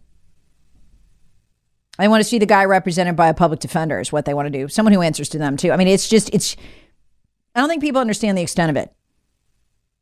They 1.97 2.07
want 2.07 2.23
to 2.23 2.29
see 2.29 2.39
the 2.39 2.45
guy 2.45 2.65
represented 2.65 3.15
by 3.15 3.27
a 3.27 3.33
public 3.33 3.59
defender, 3.59 3.99
is 3.99 4.11
what 4.11 4.25
they 4.25 4.33
want 4.33 4.47
to 4.47 4.49
do. 4.51 4.67
Someone 4.67 4.93
who 4.93 5.01
answers 5.01 5.29
to 5.29 5.37
them, 5.37 5.57
too. 5.57 5.71
I 5.71 5.77
mean, 5.77 5.87
it's 5.87 6.07
just, 6.07 6.29
it's, 6.33 6.55
I 7.53 7.59
don't 7.59 7.69
think 7.69 7.81
people 7.81 8.01
understand 8.01 8.37
the 8.37 8.41
extent 8.41 8.69
of 8.69 8.77
it 8.77 8.93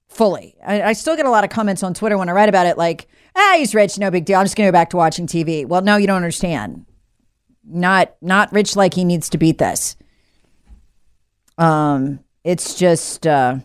fully. 0.07 0.55
I, 0.65 0.81
I 0.81 0.93
still 0.93 1.15
get 1.15 1.25
a 1.25 1.29
lot 1.29 1.43
of 1.43 1.49
comments 1.49 1.83
on 1.83 1.93
Twitter 1.93 2.17
when 2.17 2.29
I 2.29 2.33
write 2.33 2.49
about 2.49 2.67
it, 2.67 2.77
like, 2.77 3.07
ah, 3.35 3.55
he's 3.57 3.75
rich, 3.75 3.97
no 3.97 4.11
big 4.11 4.25
deal. 4.25 4.39
I'm 4.39 4.45
just 4.45 4.55
going 4.55 4.67
to 4.67 4.71
go 4.71 4.77
back 4.77 4.91
to 4.91 4.97
watching 4.97 5.27
TV. 5.27 5.65
Well, 5.65 5.81
no, 5.81 5.97
you 5.97 6.07
don't 6.07 6.17
understand. 6.17 6.85
Not, 7.63 8.15
not 8.21 8.51
rich 8.51 8.75
like 8.75 8.93
he 8.93 9.03
needs 9.03 9.29
to 9.29 9.37
beat 9.37 9.57
this. 9.57 9.95
Um, 11.57 12.19
it's 12.43 12.75
just, 12.75 13.27
uh, 13.27 13.57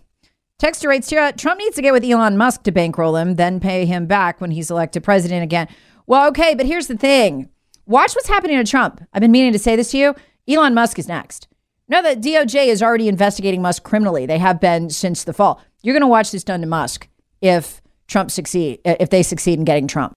Texter 0.61 0.89
writes 0.89 1.11
here 1.11 1.33
Trump 1.33 1.59
needs 1.59 1.77
to 1.77 1.83
get 1.83 1.93
with 1.93 2.05
Elon 2.05 2.37
Musk 2.37 2.63
to 2.63 2.73
bankroll 2.73 3.17
him, 3.17 3.35
then 3.35 3.61
pay 3.61 3.87
him 3.87 4.07
back 4.07 4.41
when 4.41 4.53
he's 4.53 4.71
elected 4.71 5.03
president 5.03 5.43
again. 5.43 5.69
Well, 6.07 6.29
okay, 6.29 6.55
but 6.55 6.67
here's 6.67 6.87
the 6.87 6.97
thing 6.97 7.49
watch 7.87 8.15
what's 8.15 8.29
happening 8.29 8.57
to 8.57 8.71
Trump. 8.71 9.03
I've 9.13 9.21
been 9.21 9.33
meaning 9.33 9.53
to 9.53 9.59
say 9.59 9.77
this 9.77 9.91
to 9.91 9.99
you. 9.99 10.15
Elon 10.49 10.75
Musk 10.75 10.99
is 10.99 11.09
next. 11.09 11.49
Now 11.89 12.01
that 12.03 12.21
DOJ 12.21 12.67
is 12.69 12.83
already 12.83 13.09
investigating 13.09 13.63
Musk 13.63 13.83
criminally, 13.83 14.27
they 14.27 14.39
have 14.39 14.61
been 14.61 14.91
since 14.91 15.25
the 15.25 15.33
fall. 15.33 15.61
You're 15.83 15.95
going 15.95 16.01
to 16.01 16.07
watch 16.07 16.31
this 16.31 16.45
done 16.45 16.61
to 16.61 16.67
Musk 16.67 17.09
if 17.43 17.83
Trump 18.07 18.31
succeed, 18.31 18.81
if 18.85 19.11
they 19.11 19.23
succeed 19.23 19.59
in 19.59 19.65
getting 19.65 19.87
Trump. 19.87 20.15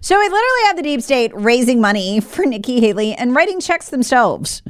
So 0.00 0.18
we 0.18 0.24
literally 0.24 0.62
have 0.66 0.76
the 0.76 0.82
deep 0.82 1.02
state 1.02 1.32
raising 1.34 1.80
money 1.80 2.20
for 2.20 2.44
Nikki 2.44 2.80
Haley 2.80 3.14
and 3.14 3.34
writing 3.34 3.60
checks 3.60 3.88
themselves. 3.88 4.62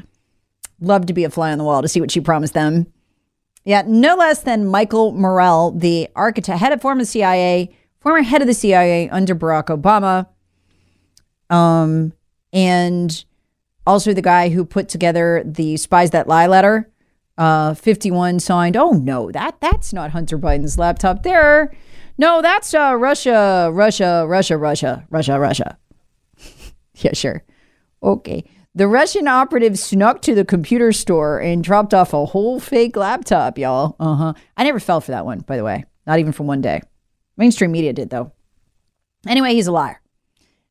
Love 0.80 1.06
to 1.06 1.12
be 1.12 1.24
a 1.24 1.30
fly 1.30 1.52
on 1.52 1.58
the 1.58 1.64
wall 1.64 1.82
to 1.82 1.88
see 1.88 2.00
what 2.00 2.10
she 2.10 2.20
promised 2.20 2.54
them. 2.54 2.86
Yeah, 3.64 3.82
no 3.86 4.16
less 4.16 4.40
than 4.42 4.66
Michael 4.66 5.12
Morell, 5.12 5.72
the 5.72 6.08
architect, 6.16 6.60
head 6.60 6.72
of 6.72 6.80
former 6.80 7.04
CIA, 7.04 7.76
former 8.00 8.22
head 8.22 8.40
of 8.40 8.46
the 8.46 8.54
CIA 8.54 9.10
under 9.10 9.34
Barack 9.34 9.66
Obama, 9.66 10.26
um, 11.54 12.12
and 12.52 13.24
also 13.86 14.14
the 14.14 14.22
guy 14.22 14.48
who 14.48 14.64
put 14.64 14.88
together 14.88 15.42
the 15.44 15.76
spies 15.76 16.12
that 16.12 16.28
lie 16.28 16.46
letter. 16.46 16.90
Uh, 17.38 17.72
51 17.72 18.40
signed. 18.40 18.77
Oh 18.77 18.90
no, 18.90 19.31
that 19.31 19.61
that's 19.61 19.92
not 19.92 20.11
Hunter 20.11 20.37
Biden's 20.37 20.77
laptop 20.77 21.22
there. 21.22 21.72
No, 22.18 22.42
that's 22.42 22.74
uh, 22.74 22.96
Russia, 22.98 23.70
Russia, 23.72 24.27
Russia, 24.27 24.59
Russia, 24.59 25.07
Russia, 25.09 25.38
Russia. 25.38 25.79
yeah, 26.96 27.12
sure. 27.14 27.44
Okay. 28.03 28.44
The 28.74 28.88
Russian 28.88 29.29
operative 29.29 29.79
snuck 29.79 30.20
to 30.22 30.35
the 30.35 30.44
computer 30.44 30.92
store 30.92 31.40
and 31.40 31.62
dropped 31.62 31.94
off 31.94 32.12
a 32.12 32.27
whole 32.27 32.59
fake 32.59 32.96
laptop, 32.96 33.57
y'all. 33.57 33.94
Uh 34.01 34.14
huh. 34.14 34.33
I 34.57 34.64
never 34.64 34.81
fell 34.81 35.01
for 35.01 35.12
that 35.12 35.24
one, 35.24 35.40
by 35.40 35.57
the 35.57 35.64
way. 35.64 35.85
Not 36.09 36.18
even 36.18 36.33
for 36.33 36.42
one 36.42 36.61
day. 36.61 36.81
Mainstream 37.37 37.70
media 37.70 37.92
did, 37.92 38.11
though. 38.11 38.33
Anyway, 39.29 39.55
he's 39.55 39.68
a 39.68 39.72
liar. 39.72 40.01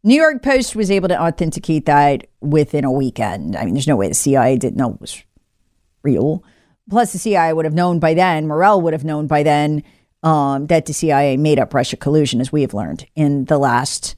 New 0.04 0.16
York 0.16 0.44
Post 0.44 0.76
was 0.76 0.92
able 0.92 1.08
to 1.08 1.22
authenticate 1.22 1.86
that 1.86 2.28
within 2.42 2.84
a 2.84 2.92
weekend. 2.92 3.56
I 3.56 3.66
mean, 3.66 3.74
there's 3.74 3.88
no 3.88 3.96
way 3.96 4.08
the 4.08 4.14
CIA 4.14 4.58
didn't 4.58 4.78
know 4.78 4.92
it 4.92 5.02
was 5.02 5.22
real. 6.04 6.44
Plus, 6.90 7.12
the 7.12 7.20
CIA 7.20 7.54
would 7.54 7.66
have 7.66 7.74
known 7.74 8.00
by 8.00 8.14
then, 8.14 8.48
Morell 8.48 8.82
would 8.82 8.94
have 8.94 9.04
known 9.04 9.28
by 9.28 9.44
then 9.44 9.84
um, 10.24 10.68
that 10.68 10.86
the 10.86 10.94
CIA 10.94 11.38
made 11.38 11.60
up 11.60 11.74
Russia 11.74 11.98
collusion, 11.98 12.40
as 12.42 12.52
we 12.52 12.62
have 12.62 12.74
learned 12.74 13.06
in 13.16 13.46
the 13.46 13.58
last 13.58 14.16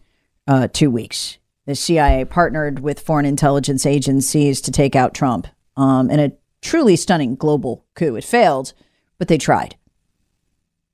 uh, 0.47 0.67
two 0.71 0.91
weeks. 0.91 1.37
The 1.65 1.75
CIA 1.75 2.25
partnered 2.25 2.79
with 2.79 2.99
foreign 2.99 3.25
intelligence 3.25 3.85
agencies 3.85 4.61
to 4.61 4.71
take 4.71 4.95
out 4.95 5.13
Trump 5.13 5.47
um, 5.77 6.09
in 6.09 6.19
a 6.19 6.31
truly 6.61 6.95
stunning 6.95 7.35
global 7.35 7.85
coup. 7.95 8.15
It 8.15 8.23
failed, 8.23 8.73
but 9.17 9.27
they 9.27 9.37
tried. 9.37 9.75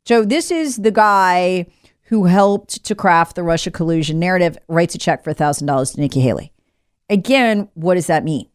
So, 0.06 0.24
this 0.24 0.52
is 0.52 0.78
the 0.78 0.92
guy 0.92 1.66
who 2.06 2.26
helped 2.26 2.84
to 2.86 2.96
craft 2.96 3.36
the 3.36 3.44
Russia 3.44 3.72
collusion 3.72 4.20
narrative, 4.20 4.58
writes 4.68 4.94
a 4.94 4.98
check 4.98 5.24
for 5.24 5.34
$1,000 5.34 5.96
to 5.96 6.02
Nikki 6.02 6.22
Haley. 6.22 6.52
Again, 7.10 7.70
what 7.74 7.96
does 7.96 8.08
that 8.08 8.24
mean? 8.24 8.48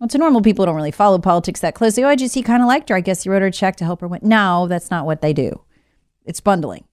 Well, 0.00 0.08
to 0.08 0.18
normal 0.18 0.40
people 0.40 0.64
don't 0.64 0.76
really 0.76 0.90
follow 0.90 1.18
politics 1.18 1.60
that 1.60 1.74
closely, 1.74 2.02
oh, 2.02 2.08
I 2.08 2.16
just, 2.16 2.34
he 2.34 2.42
kind 2.42 2.62
of 2.62 2.68
liked 2.68 2.88
her. 2.88 2.96
I 2.96 3.02
guess 3.02 3.22
he 3.22 3.28
wrote 3.28 3.42
her 3.42 3.48
a 3.48 3.52
check 3.52 3.76
to 3.76 3.84
help 3.84 4.00
her 4.00 4.08
win. 4.08 4.20
No, 4.22 4.66
that's 4.66 4.90
not 4.90 5.04
what 5.04 5.20
they 5.20 5.34
do. 5.34 5.62
It's 6.24 6.40
bundling. 6.40 6.84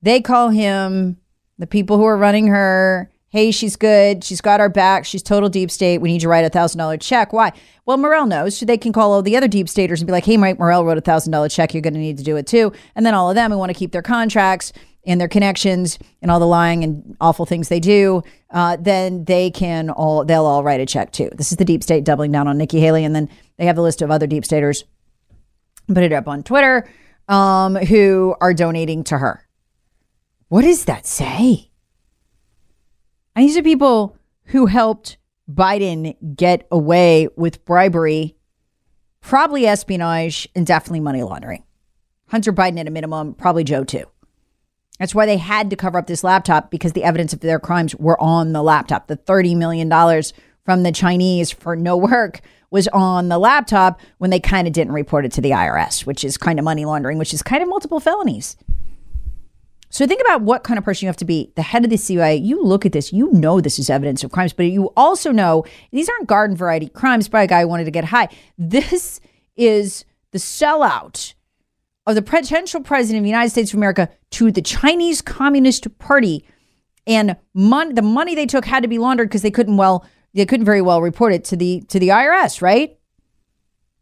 They 0.00 0.22
call 0.22 0.48
him 0.48 1.18
the 1.58 1.66
people 1.66 1.98
who 1.98 2.04
are 2.04 2.16
running 2.16 2.46
her. 2.46 3.10
Hey, 3.28 3.50
she's 3.50 3.76
good. 3.76 4.24
She's 4.24 4.40
got 4.40 4.60
our 4.60 4.70
back. 4.70 5.04
She's 5.04 5.22
total 5.22 5.48
deep 5.50 5.70
state. 5.70 5.98
We 5.98 6.10
need 6.12 6.20
to 6.20 6.28
write 6.28 6.46
a 6.46 6.50
thousand 6.50 6.78
dollar 6.78 6.96
check. 6.96 7.32
Why? 7.32 7.52
Well, 7.84 7.98
Morell 7.98 8.26
knows. 8.26 8.56
So 8.56 8.64
they 8.66 8.78
can 8.78 8.92
call 8.92 9.12
all 9.12 9.22
the 9.22 9.36
other 9.36 9.48
deep 9.48 9.68
staters 9.68 10.00
and 10.00 10.06
be 10.06 10.12
like, 10.12 10.24
hey, 10.24 10.36
Mike 10.38 10.58
Morell 10.58 10.84
wrote 10.84 10.98
a 10.98 11.02
thousand 11.02 11.32
dollar 11.32 11.48
check. 11.48 11.74
You're 11.74 11.82
going 11.82 11.94
to 11.94 12.00
need 12.00 12.18
to 12.18 12.24
do 12.24 12.36
it 12.36 12.46
too. 12.46 12.72
And 12.94 13.04
then 13.04 13.14
all 13.14 13.28
of 13.28 13.34
them 13.34 13.50
who 13.50 13.58
want 13.58 13.70
to 13.70 13.78
keep 13.78 13.92
their 13.92 14.02
contracts 14.02 14.72
and 15.04 15.20
their 15.20 15.28
connections 15.28 15.98
and 16.20 16.30
all 16.30 16.38
the 16.38 16.46
lying 16.46 16.84
and 16.84 17.16
awful 17.20 17.44
things 17.44 17.68
they 17.68 17.80
do, 17.80 18.22
uh, 18.50 18.76
then 18.78 19.24
they 19.24 19.50
can 19.50 19.90
all 19.90 20.24
they'll 20.24 20.46
all 20.46 20.62
write 20.62 20.80
a 20.80 20.86
check 20.86 21.12
too. 21.12 21.30
This 21.34 21.50
is 21.52 21.58
the 21.58 21.64
deep 21.64 21.82
state 21.82 22.04
doubling 22.04 22.32
down 22.32 22.48
on 22.48 22.58
Nikki 22.58 22.80
Haley, 22.80 23.04
and 23.04 23.14
then 23.14 23.28
they 23.56 23.66
have 23.66 23.76
the 23.76 23.82
list 23.82 24.02
of 24.02 24.10
other 24.10 24.26
deep 24.26 24.44
staters. 24.44 24.84
Put 25.88 26.04
it 26.04 26.12
up 26.12 26.28
on 26.28 26.42
Twitter 26.42 26.88
um, 27.28 27.74
who 27.74 28.34
are 28.40 28.54
donating 28.54 29.04
to 29.04 29.18
her. 29.18 29.46
What 30.48 30.62
does 30.62 30.84
that 30.84 31.06
say? 31.06 31.70
And 33.34 33.44
these 33.46 33.56
are 33.56 33.62
people 33.62 34.16
who 34.46 34.66
helped 34.66 35.16
Biden 35.50 36.36
get 36.36 36.66
away 36.70 37.28
with 37.36 37.64
bribery, 37.64 38.36
probably 39.20 39.66
espionage, 39.66 40.48
and 40.54 40.66
definitely 40.66 41.00
money 41.00 41.22
laundering. 41.22 41.64
Hunter 42.28 42.52
Biden 42.52 42.78
at 42.78 42.86
a 42.86 42.90
minimum, 42.90 43.34
probably 43.34 43.64
Joe 43.64 43.84
too. 43.84 44.04
That's 45.02 45.16
why 45.16 45.26
they 45.26 45.36
had 45.36 45.68
to 45.70 45.74
cover 45.74 45.98
up 45.98 46.06
this 46.06 46.22
laptop 46.22 46.70
because 46.70 46.92
the 46.92 47.02
evidence 47.02 47.32
of 47.32 47.40
their 47.40 47.58
crimes 47.58 47.92
were 47.96 48.16
on 48.22 48.52
the 48.52 48.62
laptop. 48.62 49.08
The 49.08 49.16
$30 49.16 49.56
million 49.56 49.90
from 50.64 50.84
the 50.84 50.92
Chinese 50.92 51.50
for 51.50 51.74
no 51.74 51.96
work 51.96 52.40
was 52.70 52.86
on 52.86 53.28
the 53.28 53.36
laptop 53.36 54.00
when 54.18 54.30
they 54.30 54.38
kind 54.38 54.68
of 54.68 54.72
didn't 54.72 54.92
report 54.92 55.24
it 55.24 55.32
to 55.32 55.40
the 55.40 55.50
IRS, 55.50 56.06
which 56.06 56.22
is 56.22 56.38
kind 56.38 56.60
of 56.60 56.64
money 56.64 56.84
laundering, 56.84 57.18
which 57.18 57.34
is 57.34 57.42
kind 57.42 57.64
of 57.64 57.68
multiple 57.68 57.98
felonies. 57.98 58.56
So 59.90 60.06
think 60.06 60.20
about 60.20 60.42
what 60.42 60.62
kind 60.62 60.78
of 60.78 60.84
person 60.84 61.06
you 61.06 61.08
have 61.08 61.16
to 61.16 61.24
be. 61.24 61.50
The 61.56 61.62
head 61.62 61.82
of 61.82 61.90
the 61.90 61.98
CIA, 61.98 62.36
you 62.36 62.62
look 62.62 62.86
at 62.86 62.92
this, 62.92 63.12
you 63.12 63.28
know 63.32 63.60
this 63.60 63.80
is 63.80 63.90
evidence 63.90 64.22
of 64.22 64.30
crimes, 64.30 64.52
but 64.52 64.66
you 64.66 64.92
also 64.96 65.32
know 65.32 65.64
these 65.90 66.08
aren't 66.08 66.28
garden 66.28 66.56
variety 66.56 66.88
crimes 66.88 67.26
by 67.26 67.42
a 67.42 67.48
guy 67.48 67.62
who 67.62 67.66
wanted 67.66 67.86
to 67.86 67.90
get 67.90 68.04
high. 68.04 68.28
This 68.56 69.20
is 69.56 70.04
the 70.30 70.38
sellout 70.38 71.34
of 72.06 72.14
the 72.14 72.22
potential 72.22 72.80
president 72.80 73.18
of 73.18 73.24
the 73.24 73.30
United 73.30 73.50
States 73.50 73.72
of 73.72 73.78
America 73.78 74.08
to 74.30 74.50
the 74.50 74.62
Chinese 74.62 75.22
Communist 75.22 75.98
Party. 75.98 76.44
And 77.06 77.36
mon- 77.54 77.94
the 77.94 78.02
money 78.02 78.34
they 78.34 78.46
took 78.46 78.64
had 78.64 78.82
to 78.82 78.88
be 78.88 78.98
laundered 78.98 79.28
because 79.28 79.42
they 79.42 79.50
couldn't 79.50 79.76
well 79.76 80.06
they 80.34 80.46
couldn't 80.46 80.66
very 80.66 80.80
well 80.80 81.02
report 81.02 81.32
it 81.32 81.44
to 81.46 81.56
the 81.56 81.82
to 81.88 81.98
the 81.98 82.08
IRS, 82.08 82.62
right? 82.62 82.98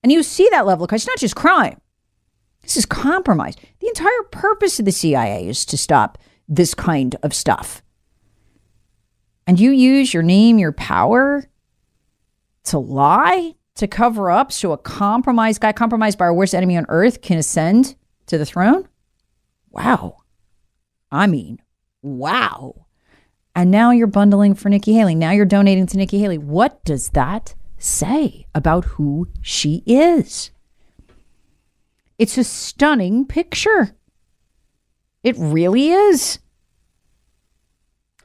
And 0.02 0.12
you 0.12 0.22
see 0.22 0.48
that 0.50 0.66
level 0.66 0.84
of 0.84 0.88
crime. 0.88 0.96
It's 0.96 1.06
not 1.06 1.18
just 1.18 1.36
crime. 1.36 1.80
This 2.62 2.76
is 2.76 2.86
compromise. 2.86 3.56
The 3.80 3.88
entire 3.88 4.22
purpose 4.30 4.78
of 4.78 4.84
the 4.84 4.92
CIA 4.92 5.48
is 5.48 5.64
to 5.66 5.76
stop 5.76 6.18
this 6.48 6.74
kind 6.74 7.16
of 7.22 7.34
stuff. 7.34 7.82
And 9.46 9.58
you 9.58 9.70
use 9.70 10.14
your 10.14 10.22
name, 10.22 10.58
your 10.58 10.72
power 10.72 11.44
to 12.64 12.78
lie 12.78 13.54
to 13.80 13.88
cover 13.88 14.30
up 14.30 14.52
so 14.52 14.72
a 14.72 14.78
compromised 14.78 15.60
guy, 15.60 15.72
compromised 15.72 16.18
by 16.18 16.26
our 16.26 16.34
worst 16.34 16.54
enemy 16.54 16.76
on 16.76 16.86
earth, 16.88 17.20
can 17.20 17.38
ascend 17.38 17.96
to 18.26 18.38
the 18.38 18.46
throne? 18.46 18.88
Wow. 19.70 20.18
I 21.10 21.26
mean, 21.26 21.60
wow. 22.02 22.86
And 23.54 23.70
now 23.70 23.90
you're 23.90 24.06
bundling 24.06 24.54
for 24.54 24.68
Nikki 24.68 24.92
Haley. 24.92 25.14
Now 25.14 25.32
you're 25.32 25.44
donating 25.44 25.86
to 25.88 25.96
Nikki 25.96 26.20
Haley. 26.20 26.38
What 26.38 26.84
does 26.84 27.10
that 27.10 27.54
say 27.78 28.46
about 28.54 28.84
who 28.84 29.28
she 29.40 29.82
is? 29.86 30.50
It's 32.18 32.38
a 32.38 32.44
stunning 32.44 33.24
picture. 33.26 33.96
It 35.22 35.36
really 35.38 35.88
is. 35.88 36.38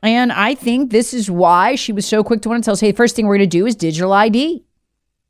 And 0.04 0.32
I 0.32 0.54
think 0.54 0.92
this 0.92 1.14
is 1.14 1.32
why 1.32 1.76
she 1.76 1.94
was 1.94 2.06
so 2.06 2.24
quick 2.24 2.42
to 2.42 2.50
want 2.50 2.64
to 2.64 2.66
tell 2.66 2.74
us, 2.74 2.82
hey, 2.82 2.92
first 2.92 3.16
thing 3.16 3.26
we're 3.26 3.38
going 3.38 3.50
to 3.50 3.58
do 3.58 3.66
is 3.66 3.76
digital 3.76 4.12
ID. 4.12 4.65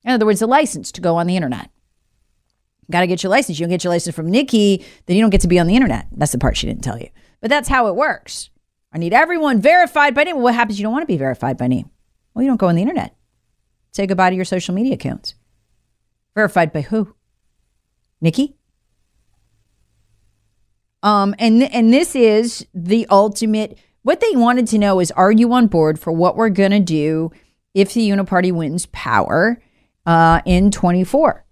In 0.06 0.12
other 0.12 0.26
words, 0.26 0.42
a 0.42 0.48
license 0.48 0.92
to 0.94 1.02
go 1.02 1.18
on 1.18 1.28
the 1.28 1.36
internet. 1.36 1.70
Got 2.92 3.02
to 3.02 3.08
get 3.08 3.24
your 3.24 3.32
license. 3.32 3.60
You 3.60 3.66
don't 3.66 3.72
get 3.72 3.84
your 3.84 3.92
license 3.92 4.16
from 4.16 4.30
Nikki, 4.30 4.86
then 5.08 5.18
you 5.18 5.24
don't 5.24 5.32
get 5.32 5.42
to 5.42 5.48
be 5.48 5.60
on 5.60 5.68
the 5.68 5.76
internet. 5.76 6.08
That's 6.12 6.32
the 6.32 6.38
part 6.38 6.56
she 6.56 6.68
didn't 6.68 6.84
tell 6.84 7.00
you. 7.00 7.10
But 7.42 7.50
that's 7.50 7.68
how 7.68 7.88
it 7.88 7.96
works. 7.96 8.52
I 8.94 9.00
need 9.00 9.14
everyone 9.14 9.60
verified 9.60 10.14
by 10.14 10.24
name. 10.24 10.36
Well, 10.36 10.46
what 10.46 10.54
happens? 10.54 10.80
You 10.80 10.84
don't 10.84 10.94
want 10.94 11.04
to 11.04 11.08
be 11.08 11.18
verified 11.18 11.58
by 11.58 11.68
name. 11.68 11.90
Well, 12.34 12.44
you 12.44 12.50
don't 12.50 12.58
go 12.60 12.68
on 12.68 12.76
the 12.76 12.82
internet. 12.82 13.16
Say 13.92 14.06
goodbye 14.06 14.30
to 14.30 14.36
your 14.36 14.46
social 14.46 14.76
media 14.76 14.94
accounts. 14.94 15.36
Verified 16.36 16.72
by 16.72 16.82
who? 16.82 17.16
Nikki? 18.22 18.56
Um, 21.02 21.36
and 21.40 21.64
and 21.64 21.94
this 21.94 22.16
is 22.16 22.66
the 22.74 23.08
ultimate. 23.10 23.78
What 24.04 24.20
they 24.20 24.36
wanted 24.36 24.68
to 24.68 24.78
know 24.78 25.00
is, 25.00 25.12
are 25.12 25.32
you 25.32 25.52
on 25.54 25.68
board 25.68 26.00
for 26.00 26.12
what 26.12 26.36
we're 26.36 26.50
gonna 26.50 26.80
do 26.80 27.32
if 27.74 27.94
the 27.94 28.10
Uniparty 28.10 28.52
wins 28.52 28.86
power 28.88 29.60
uh, 30.06 30.42
in 30.46 30.72
24? 30.72 31.46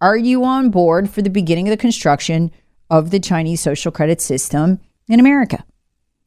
Are 0.00 0.16
you 0.16 0.44
on 0.44 0.70
board 0.70 1.10
for 1.10 1.22
the 1.22 1.30
beginning 1.30 1.66
of 1.68 1.70
the 1.70 1.76
construction 1.76 2.52
of 2.90 3.10
the 3.10 3.20
Chinese 3.20 3.60
social 3.60 3.90
credit 3.90 4.20
system 4.20 4.80
in 5.08 5.20
America? 5.20 5.64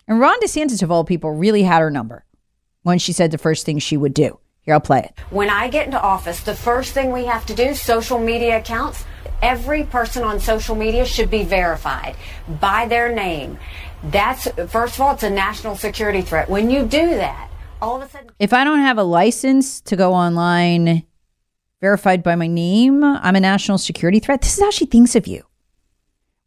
And 0.08 0.20
Ron 0.20 0.40
DeSantis, 0.42 0.84
of 0.84 0.92
all 0.92 1.04
people, 1.04 1.32
really 1.32 1.64
had 1.64 1.80
her 1.80 1.90
number 1.90 2.26
when 2.84 3.00
she 3.00 3.14
said 3.14 3.32
the 3.32 3.38
first 3.38 3.66
thing 3.66 3.80
she 3.80 3.98
would 3.98 4.14
do. 4.14 4.40
Here, 4.62 4.74
I'll 4.74 4.80
play 4.80 5.00
it. 5.00 5.14
When 5.32 5.50
I 5.50 5.70
get 5.70 5.86
into 5.86 6.00
office, 6.00 6.42
the 6.42 6.54
first 6.54 6.94
thing 6.94 7.12
we 7.12 7.26
have 7.26 7.46
to 7.48 7.56
do, 7.56 7.74
social 7.74 8.20
media 8.20 8.60
accounts, 8.60 9.06
every 9.42 9.84
person 9.84 10.24
on 10.24 10.40
social 10.40 10.76
media 10.76 11.06
should 11.06 11.32
be 11.32 11.44
verified 11.44 12.16
by 12.60 12.88
their 12.88 13.14
name. 13.14 13.58
That's, 14.04 14.48
first 14.70 14.96
of 14.96 15.02
all, 15.02 15.14
it's 15.14 15.24
a 15.24 15.30
national 15.30 15.78
security 15.78 16.22
threat. 16.22 16.50
When 16.50 16.70
you 16.70 16.84
do 16.84 17.08
that, 17.08 17.50
all 17.82 17.96
of 17.96 18.08
a 18.08 18.10
sudden. 18.12 18.30
If 18.38 18.54
I 18.54 18.64
don't 18.64 18.80
have 18.80 18.98
a 18.98 19.04
license 19.04 19.82
to 19.82 19.96
go 19.96 20.14
online 20.14 21.04
verified 21.82 22.22
by 22.22 22.36
my 22.36 22.48
name, 22.48 23.04
I'm 23.04 23.36
a 23.36 23.40
national 23.40 23.80
security 23.80 24.20
threat. 24.20 24.42
This 24.42 24.58
is 24.58 24.64
how 24.64 24.72
she 24.72 24.86
thinks 24.86 25.16
of 25.16 25.28
you. 25.28 25.44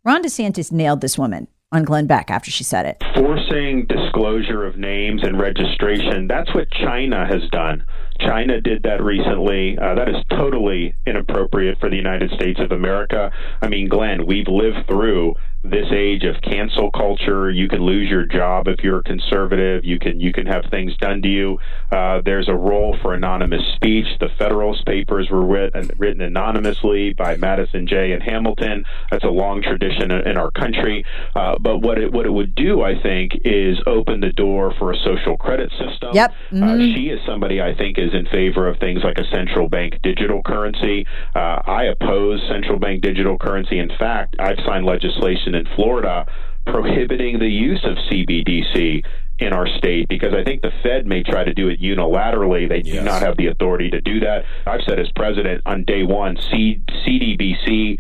Ron 0.05 0.23
DeSantis 0.23 0.71
nailed 0.71 1.01
this 1.01 1.19
woman 1.19 1.49
on 1.73 1.83
Glenn 1.83 2.07
Beck 2.07 2.31
after 2.31 2.51
she 2.51 2.63
said 2.63 2.87
it. 2.87 3.03
Forcing 3.17 3.87
disclosure 3.87 4.65
of 4.65 4.77
names 4.77 5.23
and 5.25 5.41
registration, 5.41 6.29
that's 6.29 6.55
what 6.55 6.71
China 6.71 7.27
has 7.27 7.43
done. 7.51 7.85
China 8.21 8.61
did 8.61 8.83
that 8.85 9.03
recently. 9.03 9.79
Uh, 9.79 9.95
that 9.95 10.09
is 10.09 10.17
totally 10.31 10.95
inappropriate 11.07 11.79
for 11.81 11.89
the 11.91 11.97
United 11.97 12.31
States 12.33 12.61
of 12.61 12.73
America. 12.73 13.31
I 13.61 13.69
mean, 13.69 13.89
Glenn, 13.89 14.27
we've 14.27 14.49
lived 14.49 14.87
through 14.89 15.35
this 15.67 15.87
age 15.93 16.25
of 16.25 16.37
cancel 16.43 16.91
culture. 16.91 17.51
You 17.51 17.69
can 17.69 17.81
lose 17.81 18.11
your 18.11 18.27
job 18.27 18.69
if 18.69 18.81
you're 18.85 18.99
a 18.99 19.03
conservative. 19.03 19.83
You 19.83 19.99
can 19.99 20.21
you 20.21 20.31
can 20.31 20.45
have 20.47 20.65
things 20.71 20.95
done 20.99 21.23
to 21.23 21.29
you. 21.29 21.59
Uh, 21.91 22.21
there's 22.23 22.51
a 22.51 22.55
role 22.55 22.99
for 23.01 23.15
anonymous 23.15 23.63
speech. 23.75 24.07
The 24.21 24.29
Federalist 24.39 24.85
Papers 24.85 25.31
were 25.31 25.45
written, 25.45 25.91
written 25.97 26.21
anonymously 26.21 27.15
by 27.15 27.39
Madison 27.39 27.87
Jay 27.87 28.13
and 28.13 28.23
Hamilton. 28.23 28.85
That's 29.11 29.25
a 29.25 29.29
long 29.29 29.63
tradition 29.63 30.11
in 30.11 30.37
our 30.37 30.51
country. 30.51 31.03
Uh, 31.35 31.57
but 31.59 31.79
what 31.79 31.97
it 31.99 32.13
what 32.13 32.27
it 32.27 32.31
would 32.33 32.55
do, 32.55 32.83
I 32.83 33.01
think, 33.01 33.33
is 33.47 33.79
open 33.87 34.21
the 34.21 34.33
door 34.33 34.75
for 34.79 34.93
a 34.93 34.97
social 34.99 35.39
credit 35.39 35.71
system. 35.71 36.11
Yep. 36.13 36.31
Uh, 36.53 36.57
Mhm. 36.57 36.95
she 36.95 37.09
is 37.09 37.21
somebody 37.25 37.63
I 37.63 37.75
think 37.75 37.97
is 38.05 38.15
in 38.15 38.27
favor 38.27 38.69
of 38.69 38.79
things 38.79 39.03
like 39.03 39.19
a 39.19 39.25
central 39.33 39.69
bank 39.69 39.99
digital 40.03 40.43
currency. 40.43 41.07
Uh, 41.35 41.61
I 41.67 41.85
oppose 41.85 42.41
central 42.49 42.79
bank 42.79 43.03
digital 43.03 43.39
currency. 43.39 43.79
In 43.79 43.91
fact, 43.99 44.37
I've 44.39 44.59
signed 44.67 44.85
legislation 44.85 45.55
in 45.55 45.67
Florida 45.75 46.27
prohibiting 46.67 47.39
the 47.39 47.49
use 47.49 47.85
of 47.85 47.97
CBDC 48.11 49.05
in 49.39 49.53
our 49.53 49.67
state 49.79 50.09
because 50.09 50.33
I 50.33 50.45
think 50.45 50.63
the 50.63 50.71
Fed 50.83 51.07
may 51.07 51.23
try 51.23 51.45
to 51.45 51.53
do 51.53 51.69
it 51.69 51.81
unilaterally. 51.81 52.69
They 52.69 52.83
do 52.83 53.01
not 53.03 53.23
have 53.23 53.37
the 53.37 53.49
authority 53.49 53.91
to 53.91 54.01
do 54.01 54.21
that. 54.21 54.45
I've 54.67 54.83
said 54.87 55.01
as 55.01 55.11
president 55.17 55.63
on 55.67 55.85
day 55.85 56.05
one, 56.05 56.37
C- 56.37 56.81
CDBC 57.07 57.99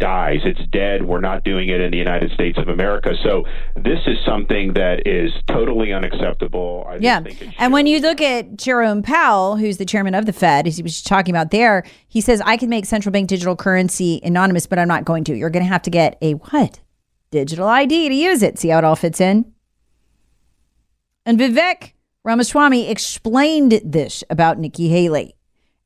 dies. 0.00 0.40
It's 0.44 0.60
dead. 0.72 1.04
We're 1.06 1.20
not 1.20 1.44
doing 1.44 1.68
it 1.68 1.80
in 1.80 1.92
the 1.92 1.96
United 1.98 2.32
States 2.32 2.58
of 2.58 2.68
America. 2.68 3.14
So 3.22 3.44
this 3.76 4.00
is 4.06 4.16
something 4.26 4.72
that 4.74 5.06
is 5.06 5.30
totally 5.46 5.92
unacceptable. 5.92 6.84
I 6.88 6.96
Yeah. 6.96 7.20
think 7.20 7.40
it 7.40 7.48
And 7.58 7.72
when 7.72 7.86
you 7.86 8.00
look 8.00 8.20
at 8.20 8.56
Jerome 8.56 9.02
Powell, 9.02 9.56
who's 9.56 9.76
the 9.76 9.84
chairman 9.84 10.14
of 10.14 10.26
the 10.26 10.32
Fed, 10.32 10.66
as 10.66 10.76
he 10.76 10.82
was 10.82 11.02
talking 11.02 11.32
about 11.34 11.50
there, 11.52 11.84
he 12.08 12.20
says, 12.20 12.42
I 12.44 12.56
can 12.56 12.68
make 12.68 12.86
central 12.86 13.12
bank 13.12 13.28
digital 13.28 13.54
currency 13.54 14.20
anonymous, 14.24 14.66
but 14.66 14.78
I'm 14.78 14.88
not 14.88 15.04
going 15.04 15.22
to. 15.24 15.36
You're 15.36 15.50
going 15.50 15.64
to 15.64 15.68
have 15.72 15.82
to 15.82 15.90
get 15.90 16.18
a 16.20 16.32
what? 16.32 16.80
Digital 17.30 17.68
ID 17.68 18.08
to 18.08 18.14
use 18.14 18.42
it. 18.42 18.58
See 18.58 18.68
how 18.70 18.78
it 18.78 18.84
all 18.84 18.96
fits 18.96 19.20
in? 19.20 19.52
And 21.26 21.38
Vivek 21.38 21.92
Ramaswamy 22.24 22.88
explained 22.90 23.80
this 23.84 24.24
about 24.30 24.58
Nikki 24.58 24.88
Haley 24.88 25.34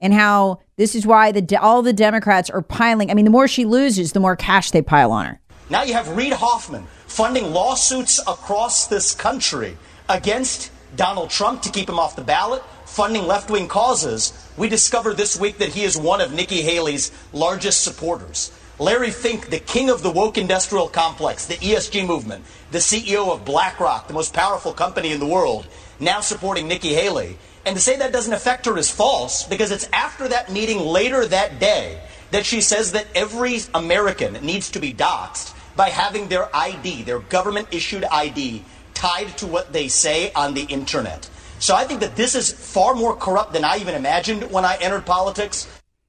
and 0.00 0.14
how 0.14 0.60
this 0.76 0.94
is 0.94 1.06
why 1.06 1.32
the 1.32 1.56
all 1.56 1.82
the 1.82 1.92
Democrats 1.92 2.50
are 2.50 2.62
piling. 2.62 3.10
I 3.10 3.14
mean, 3.14 3.24
the 3.24 3.30
more 3.30 3.48
she 3.48 3.64
loses, 3.64 4.12
the 4.12 4.20
more 4.20 4.36
cash 4.36 4.70
they 4.70 4.82
pile 4.82 5.12
on 5.12 5.26
her. 5.26 5.40
Now 5.70 5.82
you 5.82 5.94
have 5.94 6.08
Reid 6.16 6.32
Hoffman 6.34 6.86
funding 7.06 7.52
lawsuits 7.52 8.18
across 8.26 8.88
this 8.88 9.14
country 9.14 9.76
against 10.08 10.70
Donald 10.96 11.30
Trump 11.30 11.62
to 11.62 11.70
keep 11.70 11.88
him 11.88 11.98
off 11.98 12.16
the 12.16 12.22
ballot, 12.22 12.62
funding 12.84 13.26
left 13.26 13.50
wing 13.50 13.68
causes. 13.68 14.32
We 14.56 14.68
discovered 14.68 15.16
this 15.16 15.38
week 15.38 15.58
that 15.58 15.68
he 15.68 15.84
is 15.84 15.96
one 15.96 16.20
of 16.20 16.32
Nikki 16.32 16.62
Haley's 16.62 17.12
largest 17.32 17.84
supporters. 17.84 18.52
Larry 18.80 19.10
Fink, 19.10 19.50
the 19.50 19.60
king 19.60 19.90
of 19.90 20.02
the 20.02 20.10
woke 20.10 20.36
industrial 20.36 20.88
complex, 20.88 21.46
the 21.46 21.54
ESG 21.54 22.04
movement, 22.04 22.44
the 22.72 22.78
CEO 22.78 23.32
of 23.32 23.44
BlackRock, 23.44 24.08
the 24.08 24.14
most 24.14 24.34
powerful 24.34 24.72
company 24.72 25.12
in 25.12 25.20
the 25.20 25.26
world, 25.26 25.68
now 26.00 26.20
supporting 26.20 26.66
Nikki 26.66 26.92
Haley. 26.92 27.38
And 27.66 27.76
to 27.76 27.82
say 27.82 27.96
that 27.96 28.12
doesn't 28.12 28.32
affect 28.32 28.66
her 28.66 28.76
is 28.76 28.90
false 28.90 29.44
because 29.44 29.70
it's 29.70 29.88
after 29.92 30.28
that 30.28 30.52
meeting 30.52 30.80
later 30.80 31.26
that 31.26 31.58
day 31.58 32.00
that 32.30 32.44
she 32.44 32.60
says 32.60 32.92
that 32.92 33.06
every 33.14 33.60
American 33.74 34.34
needs 34.44 34.70
to 34.72 34.80
be 34.80 34.92
doxxed 34.92 35.54
by 35.76 35.88
having 35.88 36.28
their 36.28 36.54
ID, 36.54 37.02
their 37.02 37.20
government 37.20 37.68
issued 37.70 38.04
ID, 38.04 38.64
tied 38.92 39.36
to 39.38 39.46
what 39.46 39.72
they 39.72 39.88
say 39.88 40.32
on 40.32 40.54
the 40.54 40.64
internet. 40.64 41.28
So 41.58 41.74
I 41.74 41.84
think 41.84 42.00
that 42.00 42.16
this 42.16 42.34
is 42.34 42.52
far 42.52 42.94
more 42.94 43.16
corrupt 43.16 43.52
than 43.52 43.64
I 43.64 43.78
even 43.78 43.94
imagined 43.94 44.50
when 44.50 44.64
I 44.64 44.76
entered 44.80 45.06
politics. 45.06 45.66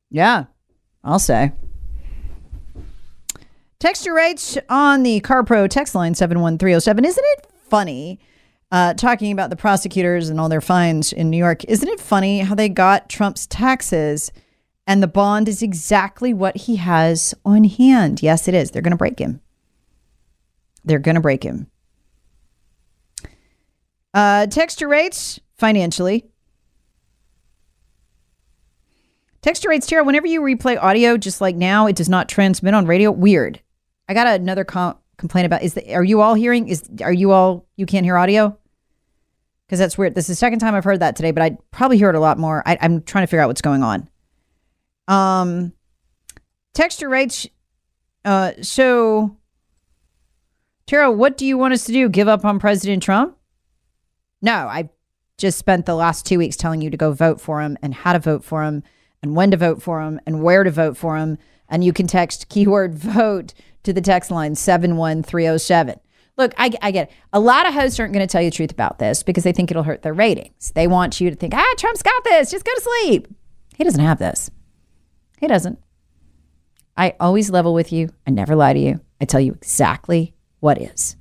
Yeah, 0.09 0.45
I'll 1.03 1.19
say. 1.19 1.53
Text 3.79 4.05
your 4.05 4.15
rates 4.15 4.57
on 4.69 5.03
the 5.03 5.21
CarPro 5.21 5.69
text 5.69 5.95
line 5.95 6.15
71307. 6.15 7.05
Isn't 7.05 7.23
it 7.25 7.47
funny 7.69 8.19
uh, 8.75 8.93
talking 8.93 9.31
about 9.31 9.49
the 9.49 9.55
prosecutors 9.55 10.27
and 10.27 10.38
all 10.38 10.49
their 10.49 10.59
fines 10.59 11.13
in 11.13 11.29
New 11.29 11.38
York? 11.38 11.63
Isn't 11.63 11.88
it 11.88 11.97
funny 11.97 12.39
how 12.39 12.55
they 12.55 12.67
got 12.67 13.07
Trump's 13.07 13.47
taxes 13.47 14.33
and 14.85 15.01
the 15.01 15.07
bond 15.07 15.47
is 15.47 15.63
exactly 15.63 16.33
what 16.33 16.57
he 16.57 16.75
has 16.75 17.33
on 17.45 17.63
hand? 17.63 18.21
Yes, 18.21 18.49
it 18.49 18.53
is. 18.53 18.71
They're 18.71 18.81
going 18.81 18.91
to 18.91 18.97
break 18.97 19.17
him. 19.17 19.39
They're 20.83 20.99
going 20.99 21.15
to 21.15 21.21
break 21.21 21.41
him. 21.41 21.67
Uh, 24.13 24.47
text 24.47 24.81
your 24.81 24.89
rates 24.89 25.39
financially. 25.57 26.25
Text 29.41 29.63
your 29.63 29.71
rates, 29.71 29.88
Tara. 29.88 30.03
Whenever 30.03 30.27
you 30.27 30.41
replay 30.41 30.77
audio, 30.81 31.15
just 31.15 31.39
like 31.39 31.55
now, 31.55 31.88
it 31.88 31.95
does 31.95 32.09
not 32.09 32.27
transmit 32.27 32.73
on 32.73 32.88
radio. 32.88 33.09
Weird. 33.09 33.61
I 34.09 34.13
got 34.13 34.27
another 34.27 34.65
com- 34.65 34.97
complaint 35.15 35.45
about. 35.45 35.63
Is 35.63 35.75
the, 35.75 35.93
are 35.93 36.03
you 36.03 36.19
all 36.19 36.33
hearing? 36.33 36.67
Is 36.67 36.83
are 37.01 37.13
you 37.13 37.31
all 37.31 37.65
you 37.77 37.85
can't 37.85 38.05
hear 38.05 38.17
audio? 38.17 38.57
Because 39.67 39.80
that's 39.80 39.97
weird. 39.97 40.13
This 40.13 40.25
is 40.25 40.28
the 40.30 40.36
second 40.36 40.60
time 40.60 40.75
I've 40.75 40.84
heard 40.84 40.99
that 40.99 41.15
today, 41.15 41.32
but 41.32 41.41
I'd 41.41 41.71
probably 41.71 41.97
hear 41.97 42.10
it 42.10 42.15
a 42.15 42.19
lot 42.19 42.38
more. 42.38 42.62
I, 42.65 42.78
I'm 42.82 43.01
trying 43.01 43.23
to 43.23 43.28
figure 43.28 43.41
out 43.41 43.47
what's 43.47 43.62
going 43.62 43.84
on. 43.84 44.10
Um, 45.08 45.73
texture 46.73 47.10
rates. 47.10 47.47
Uh, 48.23 48.54
so, 48.62 49.38
Tara, 50.86 51.12
what 51.12 51.38
do 51.38 51.45
you 51.45 51.58
want 51.58 51.73
us 51.73 51.86
to 51.86 51.91
do? 51.91 52.10
Give 52.10 52.28
up 52.28 52.45
on 52.45 52.60
President 52.60 53.01
Trump? 53.01 53.38
No, 54.41 54.54
I 54.54 54.89
just 55.38 55.58
spent 55.58 55.86
the 55.86 55.95
last 55.95 56.25
two 56.25 56.38
weeks 56.38 56.56
telling 56.56 56.82
you 56.82 56.89
to 56.89 56.97
go 56.97 57.12
vote 57.12 57.41
for 57.41 57.62
him 57.62 57.78
and 57.82 57.93
how 57.93 58.13
to 58.13 58.19
vote 58.19 58.43
for 58.43 58.63
him 58.63 58.84
and 59.21 59.36
when 59.36 59.51
to 59.51 59.58
vote 59.58 59.82
for 59.82 60.01
him 60.01 60.19
and 60.25 60.43
where 60.43 60.63
to 60.63 60.71
vote 60.71 60.95
for 60.95 61.17
him. 61.17 61.38
And 61.67 61.84
you 61.84 61.93
can 61.93 62.08
text 62.08 62.49
keyword 62.49 62.93
vote 62.97 63.54
to 63.84 63.93
the 63.93 64.01
text 64.01 64.32
line 64.32 64.56
71307. 64.56 65.99
Look, 66.38 66.54
I, 66.58 66.71
I 66.82 66.91
get 66.91 67.10
it. 67.10 67.15
A 67.32 67.39
lot 67.39 67.65
of 67.65 67.74
hosts 67.74 68.00
aren't 68.00 68.13
going 68.13 68.26
to 68.26 68.32
tell 68.32 68.41
you 68.41 68.50
the 68.50 68.56
truth 68.56 68.71
about 68.71 69.00
this 69.00 69.24
because 69.24 69.43
they 69.43 69.54
think 69.54 69.71
it'll 69.71 69.84
hurt 69.84 70.02
their 70.02 70.13
ratings. 70.13 70.71
They 70.76 70.88
want 70.88 71.21
you 71.21 71.30
to 71.30 71.36
think, 71.36 71.54
ah, 71.54 71.74
Trump's 71.78 72.02
got 72.04 72.24
this. 72.26 72.52
Just 72.52 72.65
go 72.65 72.74
to 72.74 72.82
sleep. 72.82 73.28
He 73.76 73.84
doesn't 73.84 74.04
have 74.04 74.19
this. 74.19 74.52
He 75.39 75.48
doesn't. 75.48 75.80
I 76.98 77.13
always 77.19 77.50
level 77.50 77.74
with 77.74 77.91
you. 77.91 78.10
I 78.28 78.32
never 78.32 78.56
lie 78.56 78.74
to 78.74 78.80
you. 78.80 79.00
I 79.21 79.26
tell 79.26 79.39
you 79.39 79.54
exactly 79.54 80.34
what 80.60 80.82
is. 80.82 81.15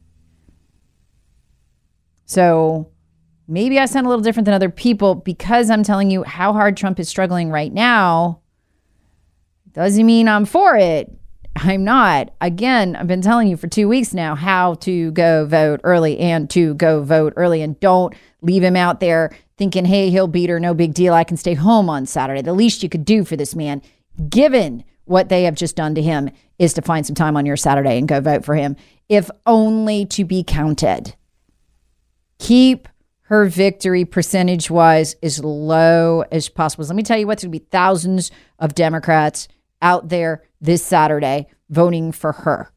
So 2.27 2.91
maybe 3.47 3.79
I 3.79 3.87
sound 3.87 4.07
a 4.07 4.09
little 4.09 4.23
different 4.23 4.47
than 4.47 4.55
other 4.55 4.71
people 4.71 5.15
because 5.15 5.71
I'm 5.71 5.83
telling 5.83 6.11
you 6.11 6.25
how 6.25 6.53
hard 6.53 6.77
Trump 6.77 6.99
is 6.99 7.09
struggling 7.09 7.51
right 7.51 7.73
now. 7.73 8.41
Doesn't 9.73 10.07
mean 10.07 10.29
I'm 10.29 10.45
for 10.45 10.77
it. 10.77 11.13
I'm 11.57 11.85
not. 11.85 12.33
Again, 12.41 12.97
I've 12.97 13.07
been 13.07 13.23
telling 13.23 13.49
you 13.49 13.57
for 13.57 13.69
two 13.69 13.89
weeks 13.89 14.13
now 14.13 14.35
how 14.35 14.75
to 14.75 15.13
go 15.13 15.47
vote 15.47 15.81
early 15.85 16.19
and 16.19 16.51
to 16.51 16.75
go 16.75 17.03
vote 17.03 17.33
early 17.37 17.63
and 17.63 17.79
don't 17.81 18.15
leave 18.43 18.63
him 18.63 18.77
out 18.77 19.01
there 19.01 19.37
thinking, 19.57 19.85
hey, 19.85 20.11
he'll 20.11 20.27
beat 20.27 20.51
her. 20.51 20.59
No 20.59 20.75
big 20.75 20.95
deal. 20.95 21.15
I 21.15 21.25
can 21.25 21.37
stay 21.37 21.55
home 21.55 21.89
on 21.89 22.07
Saturday. 22.07 22.43
The 22.43 22.53
least 22.53 22.83
you 22.83 22.89
could 22.89 23.05
do 23.05 23.25
for 23.25 23.37
this 23.37 23.55
man, 23.55 23.83
given 24.29 24.85
what 25.05 25.29
they 25.29 25.45
have 25.45 25.55
just 25.55 25.77
done 25.77 25.95
to 25.95 26.03
him, 26.03 26.31
is 26.59 26.75
to 26.75 26.83
find 26.83 27.07
some 27.07 27.15
time 27.15 27.37
on 27.37 27.47
your 27.47 27.57
Saturday 27.57 27.99
and 27.99 28.09
go 28.09 28.21
vote 28.21 28.45
for 28.45 28.55
him, 28.55 28.77
if 29.09 29.31
only 29.47 30.07
to 30.07 30.25
be 30.25 30.43
counted. 30.43 31.15
Keep 32.39 32.89
her 33.29 33.47
victory 33.47 34.05
percentage 34.05 34.71
wise 34.71 35.15
as 35.23 35.43
low 35.43 36.25
as 36.33 36.49
possible. 36.49 36.85
Let 36.85 36.97
me 36.97 37.03
tell 37.03 37.19
you 37.19 37.27
what's 37.27 37.43
going 37.43 37.53
to 37.53 37.59
be 37.59 37.67
thousands 37.71 38.31
of 38.59 38.75
Democrats 38.75 39.49
out 39.81 40.09
there 40.09 40.43
this 40.65 40.83
Saturday 40.83 41.47
voting 41.69 42.11
for 42.11 42.33
her. 42.33 42.71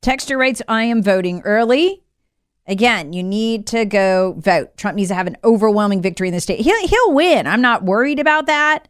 Texture 0.00 0.36
rates 0.36 0.60
I 0.66 0.84
am 0.84 1.02
voting 1.02 1.40
early. 1.42 2.02
Again, 2.66 3.12
you 3.12 3.22
need 3.22 3.66
to 3.68 3.84
go 3.84 4.34
vote. 4.38 4.76
Trump 4.76 4.96
needs 4.96 5.10
to 5.10 5.14
have 5.14 5.28
an 5.28 5.36
overwhelming 5.44 6.02
victory 6.02 6.28
in 6.28 6.34
the 6.34 6.40
state. 6.40 6.60
He'll, 6.60 6.86
he'll 6.86 7.12
win. 7.12 7.46
I'm 7.46 7.60
not 7.60 7.84
worried 7.84 8.18
about 8.18 8.46
that. 8.46 8.88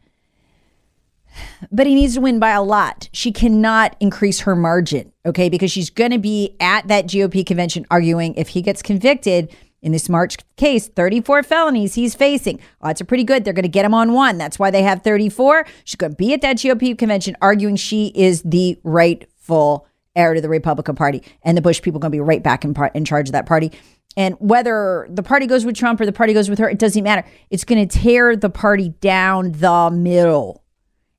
But 1.71 1.87
he 1.87 1.95
needs 1.95 2.14
to 2.14 2.21
win 2.21 2.38
by 2.38 2.51
a 2.51 2.62
lot. 2.62 3.09
She 3.12 3.33
cannot 3.33 3.97
increase 4.01 4.40
her 4.40 4.57
margin, 4.57 5.12
okay? 5.25 5.49
Because 5.49 5.71
she's 5.71 5.90
going 5.90 6.11
to 6.11 6.18
be 6.18 6.57
at 6.61 6.88
that 6.88 7.07
GOP 7.07 7.45
convention 7.45 7.87
arguing 7.90 8.35
if 8.35 8.49
he 8.49 8.62
gets 8.62 8.83
convicted 8.83 9.55
in 9.83 9.92
this 9.92 10.09
March 10.09 10.37
case, 10.57 10.88
34 10.88 11.42
felonies 11.42 11.95
he's 11.95 12.14
facing. 12.14 12.61
Odds 12.81 13.01
are 13.01 13.05
pretty 13.05 13.25
good. 13.25 13.45
They're 13.45 13.53
going 13.53 13.64
to 13.64 13.68
get 13.68 13.85
him 13.85 13.95
on 13.95 14.12
one. 14.12 14.38
That's 14.38 14.59
why 14.59 14.71
they 14.71 14.83
have 14.83 15.03
34. 15.03 15.66
She's 15.85 15.97
going 15.97 16.12
to 16.12 16.16
be 16.16 16.33
at 16.33 16.40
that 16.42 16.57
GOP 16.57 16.97
convention 16.97 17.37
arguing 17.42 17.77
she 17.77 18.12
is 18.14 18.42
the 18.42 18.79
rightful 18.85 19.87
heir 20.14 20.35
to 20.35 20.40
the 20.40 20.49
Republican 20.49 20.95
Party. 20.95 21.23
And 21.42 21.57
the 21.57 21.62
Bush 21.62 21.83
people 21.83 21.99
are 21.99 22.03
going 22.03 22.12
to 22.12 22.16
be 22.16 22.21
right 22.21 22.42
back 22.42 22.64
in, 22.64 22.75
in 22.95 23.05
charge 23.05 23.29
of 23.29 23.33
that 23.33 23.47
party. 23.47 23.73
And 24.16 24.37
whether 24.38 25.07
the 25.11 25.23
party 25.23 25.47
goes 25.47 25.64
with 25.64 25.75
Trump 25.75 26.01
or 26.01 26.07
the 26.07 26.12
party 26.12 26.35
goes 26.35 26.49
with 26.49 26.59
her, 26.59 26.68
it 26.68 26.79
doesn't 26.79 27.03
matter. 27.03 27.27
It's 27.51 27.64
going 27.64 27.87
to 27.87 27.99
tear 27.99 28.37
the 28.37 28.51
party 28.51 28.90
down 29.01 29.53
the 29.53 29.90
middle. 29.90 30.62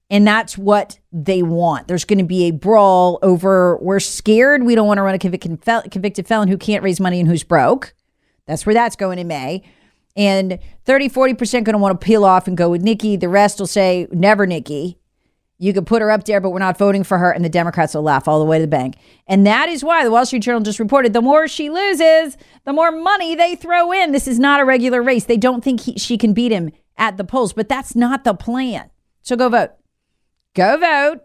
And 0.09 0.27
that's 0.27 0.57
what 0.57 0.99
they 1.11 1.41
want. 1.41 1.87
There's 1.87 2.05
going 2.05 2.19
to 2.19 2.25
be 2.25 2.43
a 2.43 2.51
brawl 2.51 3.17
over 3.23 3.77
we're 3.77 3.99
scared. 3.99 4.63
We 4.63 4.75
don't 4.75 4.85
want 4.85 4.99
to 4.99 5.01
run 5.01 5.15
a 5.15 5.19
convicted, 5.19 5.59
convicted 5.89 6.27
felon 6.27 6.49
who 6.49 6.57
can't 6.57 6.83
raise 6.83 6.99
money 6.99 7.19
and 7.19 7.27
who's 7.27 7.43
broke. 7.43 7.95
That's 8.47 8.65
where 8.65 8.73
that's 8.73 8.95
going 8.95 9.19
in 9.19 9.27
May. 9.27 9.63
And 10.15 10.59
30, 10.85 11.09
40% 11.09 11.63
going 11.63 11.73
to 11.73 11.77
want 11.77 11.99
to 11.99 12.05
peel 12.05 12.23
off 12.23 12.47
and 12.47 12.55
go 12.55 12.69
with 12.69 12.81
Nikki. 12.81 13.15
The 13.15 13.29
rest 13.29 13.59
will 13.59 13.67
say, 13.67 14.07
never 14.11 14.45
Nikki. 14.45 14.99
You 15.57 15.73
could 15.73 15.87
put 15.87 16.01
her 16.01 16.11
up 16.11 16.25
there, 16.25 16.41
but 16.41 16.49
we're 16.49 16.59
not 16.59 16.77
voting 16.77 17.03
for 17.03 17.17
her. 17.17 17.31
And 17.31 17.43
the 17.43 17.49
Democrats 17.49 17.93
will 17.93 18.01
laugh 18.01 18.27
all 18.27 18.39
the 18.39 18.45
way 18.45 18.57
to 18.57 18.63
the 18.63 18.67
bank. 18.67 18.95
And 19.27 19.47
that 19.47 19.69
is 19.69 19.83
why 19.83 20.03
the 20.03 20.11
Wall 20.11 20.25
Street 20.25 20.41
Journal 20.41 20.61
just 20.61 20.79
reported 20.79 21.13
the 21.13 21.21
more 21.21 21.47
she 21.47 21.69
loses, 21.69 22.37
the 22.65 22.73
more 22.73 22.91
money 22.91 23.33
they 23.33 23.55
throw 23.55 23.91
in. 23.91 24.11
This 24.11 24.27
is 24.27 24.39
not 24.39 24.59
a 24.59 24.65
regular 24.65 25.01
race. 25.01 25.25
They 25.25 25.37
don't 25.37 25.63
think 25.63 25.81
he, 25.81 25.97
she 25.97 26.17
can 26.17 26.33
beat 26.33 26.51
him 26.51 26.71
at 26.97 27.17
the 27.17 27.23
polls, 27.23 27.53
but 27.53 27.69
that's 27.69 27.95
not 27.95 28.23
the 28.23 28.33
plan. 28.33 28.89
So 29.21 29.35
go 29.35 29.49
vote. 29.49 29.71
Go 30.53 30.77
vote. 30.77 31.21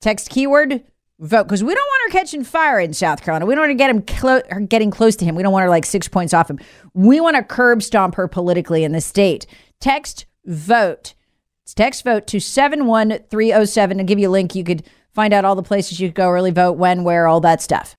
Text 0.00 0.30
keyword 0.30 0.82
vote 1.18 1.44
because 1.44 1.64
we 1.64 1.74
don't 1.74 1.86
want 1.86 2.12
her 2.12 2.18
catching 2.18 2.44
fire 2.44 2.78
in 2.78 2.92
South 2.92 3.22
Carolina. 3.22 3.46
We 3.46 3.54
don't 3.54 3.62
want 3.62 3.70
to 3.70 3.74
get 3.74 3.90
him 3.90 4.02
clo- 4.02 4.66
getting 4.68 4.90
close 4.90 5.16
to 5.16 5.24
him. 5.24 5.34
We 5.34 5.42
don't 5.42 5.52
want 5.52 5.64
her 5.64 5.70
like 5.70 5.86
six 5.86 6.08
points 6.08 6.34
off 6.34 6.50
him. 6.50 6.58
We 6.94 7.20
want 7.20 7.36
to 7.36 7.42
curb 7.42 7.82
stomp 7.82 8.14
her 8.16 8.28
politically 8.28 8.84
in 8.84 8.92
the 8.92 9.00
state. 9.00 9.46
Text 9.80 10.26
vote. 10.44 11.14
It's 11.64 11.74
text 11.74 12.04
vote 12.04 12.26
to 12.28 12.40
71307 12.40 13.98
and 13.98 14.08
give 14.08 14.18
you 14.18 14.28
a 14.28 14.30
link. 14.30 14.54
You 14.54 14.64
could 14.64 14.84
find 15.12 15.32
out 15.32 15.44
all 15.44 15.56
the 15.56 15.62
places 15.62 15.98
you 15.98 16.08
could 16.08 16.14
go 16.14 16.28
early 16.28 16.50
vote, 16.50 16.72
when, 16.72 17.02
where, 17.02 17.26
all 17.26 17.40
that 17.40 17.62
stuff. 17.62 17.96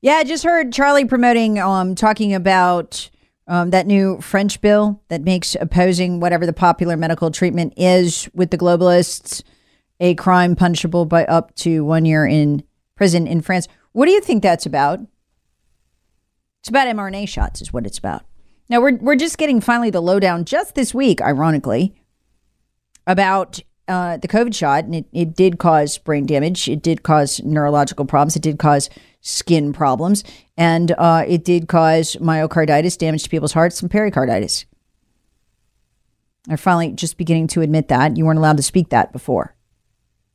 Yeah, 0.00 0.14
I 0.14 0.24
just 0.24 0.44
heard 0.44 0.72
Charlie 0.72 1.04
promoting, 1.06 1.58
um, 1.58 1.94
talking 1.94 2.32
about 2.32 3.10
um, 3.48 3.70
that 3.70 3.86
new 3.86 4.20
French 4.20 4.60
bill 4.60 5.02
that 5.08 5.22
makes 5.22 5.56
opposing 5.60 6.20
whatever 6.20 6.46
the 6.46 6.52
popular 6.52 6.96
medical 6.96 7.30
treatment 7.30 7.72
is 7.76 8.28
with 8.32 8.50
the 8.50 8.58
globalists 8.58 9.42
a 10.00 10.14
crime 10.14 10.54
punishable 10.54 11.04
by 11.04 11.24
up 11.24 11.54
to 11.56 11.84
one 11.84 12.04
year 12.04 12.24
in 12.24 12.62
prison 12.94 13.26
in 13.26 13.40
France. 13.40 13.66
What 13.92 14.06
do 14.06 14.12
you 14.12 14.20
think 14.20 14.42
that's 14.42 14.66
about? 14.66 15.00
It's 16.60 16.68
about 16.68 16.86
mRNA 16.86 17.28
shots, 17.28 17.60
is 17.60 17.72
what 17.72 17.86
it's 17.86 17.98
about. 17.98 18.24
Now 18.68 18.80
we're 18.80 18.96
we're 18.96 19.16
just 19.16 19.38
getting 19.38 19.60
finally 19.60 19.90
the 19.90 20.02
lowdown 20.02 20.44
just 20.44 20.74
this 20.74 20.94
week, 20.94 21.20
ironically, 21.20 21.94
about 23.06 23.60
uh, 23.88 24.16
the 24.18 24.28
COVID 24.28 24.54
shot, 24.54 24.84
and 24.84 24.94
it, 24.94 25.06
it 25.12 25.34
did 25.34 25.58
cause 25.58 25.98
brain 25.98 26.26
damage. 26.26 26.68
It 26.68 26.82
did 26.82 27.02
cause 27.02 27.40
neurological 27.42 28.04
problems. 28.04 28.36
It 28.36 28.42
did 28.42 28.58
cause 28.58 28.90
skin 29.20 29.72
problems, 29.72 30.22
and 30.56 30.92
uh, 30.92 31.24
it 31.26 31.44
did 31.44 31.68
cause 31.68 32.16
myocarditis, 32.16 32.98
damage 32.98 33.24
to 33.24 33.30
people's 33.30 33.52
hearts, 33.52 33.80
and 33.82 33.90
pericarditis. 33.90 34.66
They're 36.46 36.56
finally 36.56 36.92
just 36.92 37.18
beginning 37.18 37.48
to 37.48 37.62
admit 37.62 37.88
that. 37.88 38.16
You 38.16 38.24
weren't 38.24 38.38
allowed 38.38 38.56
to 38.58 38.62
speak 38.62 38.90
that 38.90 39.12
before. 39.12 39.54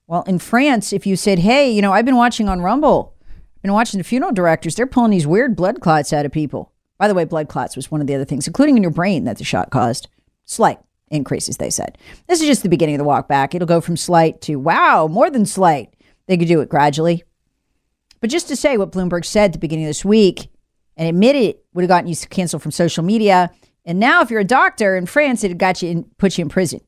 Well, 0.06 0.24
in 0.24 0.38
France, 0.40 0.92
if 0.92 1.08
you 1.08 1.16
said, 1.16 1.40
hey, 1.40 1.72
you 1.72 1.82
know, 1.82 1.94
I've 1.94 2.06
been 2.06 2.18
watching 2.18 2.50
on 2.50 2.62
Rumble, 2.62 3.16
I've 3.22 3.62
been 3.62 3.74
watching 3.74 3.98
the 3.98 4.04
funeral 4.04 4.34
directors, 4.34 4.76
they're 4.76 4.86
pulling 4.86 5.12
these 5.12 5.26
weird 5.26 5.56
blood 5.56 5.80
clots 5.80 6.12
out 6.12 6.26
of 6.26 6.32
people. 6.32 6.72
By 6.98 7.08
the 7.08 7.14
way, 7.14 7.26
blood 7.26 7.48
clots 7.48 7.76
was 7.76 7.90
one 7.90 8.02
of 8.02 8.08
the 8.08 8.16
other 8.16 8.26
things, 8.26 8.46
including 8.46 8.78
in 8.78 8.84
your 8.84 8.92
brain, 8.92 9.24
that 9.24 9.38
the 9.38 9.44
shot 9.44 9.72
caused. 9.72 10.08
Slight 10.46 10.80
increases, 11.14 11.58
they 11.58 11.70
said. 11.70 11.98
This 12.28 12.42
is 12.42 12.48
just 12.48 12.64
the 12.64 12.70
beginning 12.70 12.96
of 12.96 13.00
the 13.00 13.06
walk 13.06 13.28
back. 13.28 13.54
It'll 13.54 13.68
go 13.68 13.82
from 13.82 13.96
slight 13.96 14.42
to 14.42 14.56
wow, 14.56 15.08
more 15.08 15.30
than 15.30 15.46
slight. 15.46 15.94
They 16.28 16.38
could 16.38 16.48
do 16.48 16.62
it 16.62 16.70
gradually. 16.70 17.24
But 18.20 18.30
just 18.30 18.48
to 18.48 18.56
say 18.56 18.78
what 18.78 18.92
Bloomberg 18.92 19.26
said 19.26 19.46
at 19.46 19.54
the 19.54 19.60
beginning 19.60 19.86
of 19.86 19.90
this 19.90 20.06
week 20.06 20.50
and 20.96 21.08
admit 21.08 21.36
it 21.36 21.66
would 21.74 21.84
have 21.84 21.90
gotten 21.90 22.10
you 22.10 22.16
canceled 22.30 22.62
from 22.62 22.72
social 22.72 23.04
media. 23.04 23.52
And 23.86 24.00
now, 24.00 24.22
if 24.22 24.32
you're 24.32 24.40
a 24.40 24.46
doctor 24.46 24.96
in 24.96 25.06
France, 25.06 25.44
it 25.44 25.58
got 25.58 25.82
you 25.82 25.90
in, 25.90 26.04
put 26.18 26.38
you 26.38 26.44
in 26.44 26.50
prison. 26.50 26.80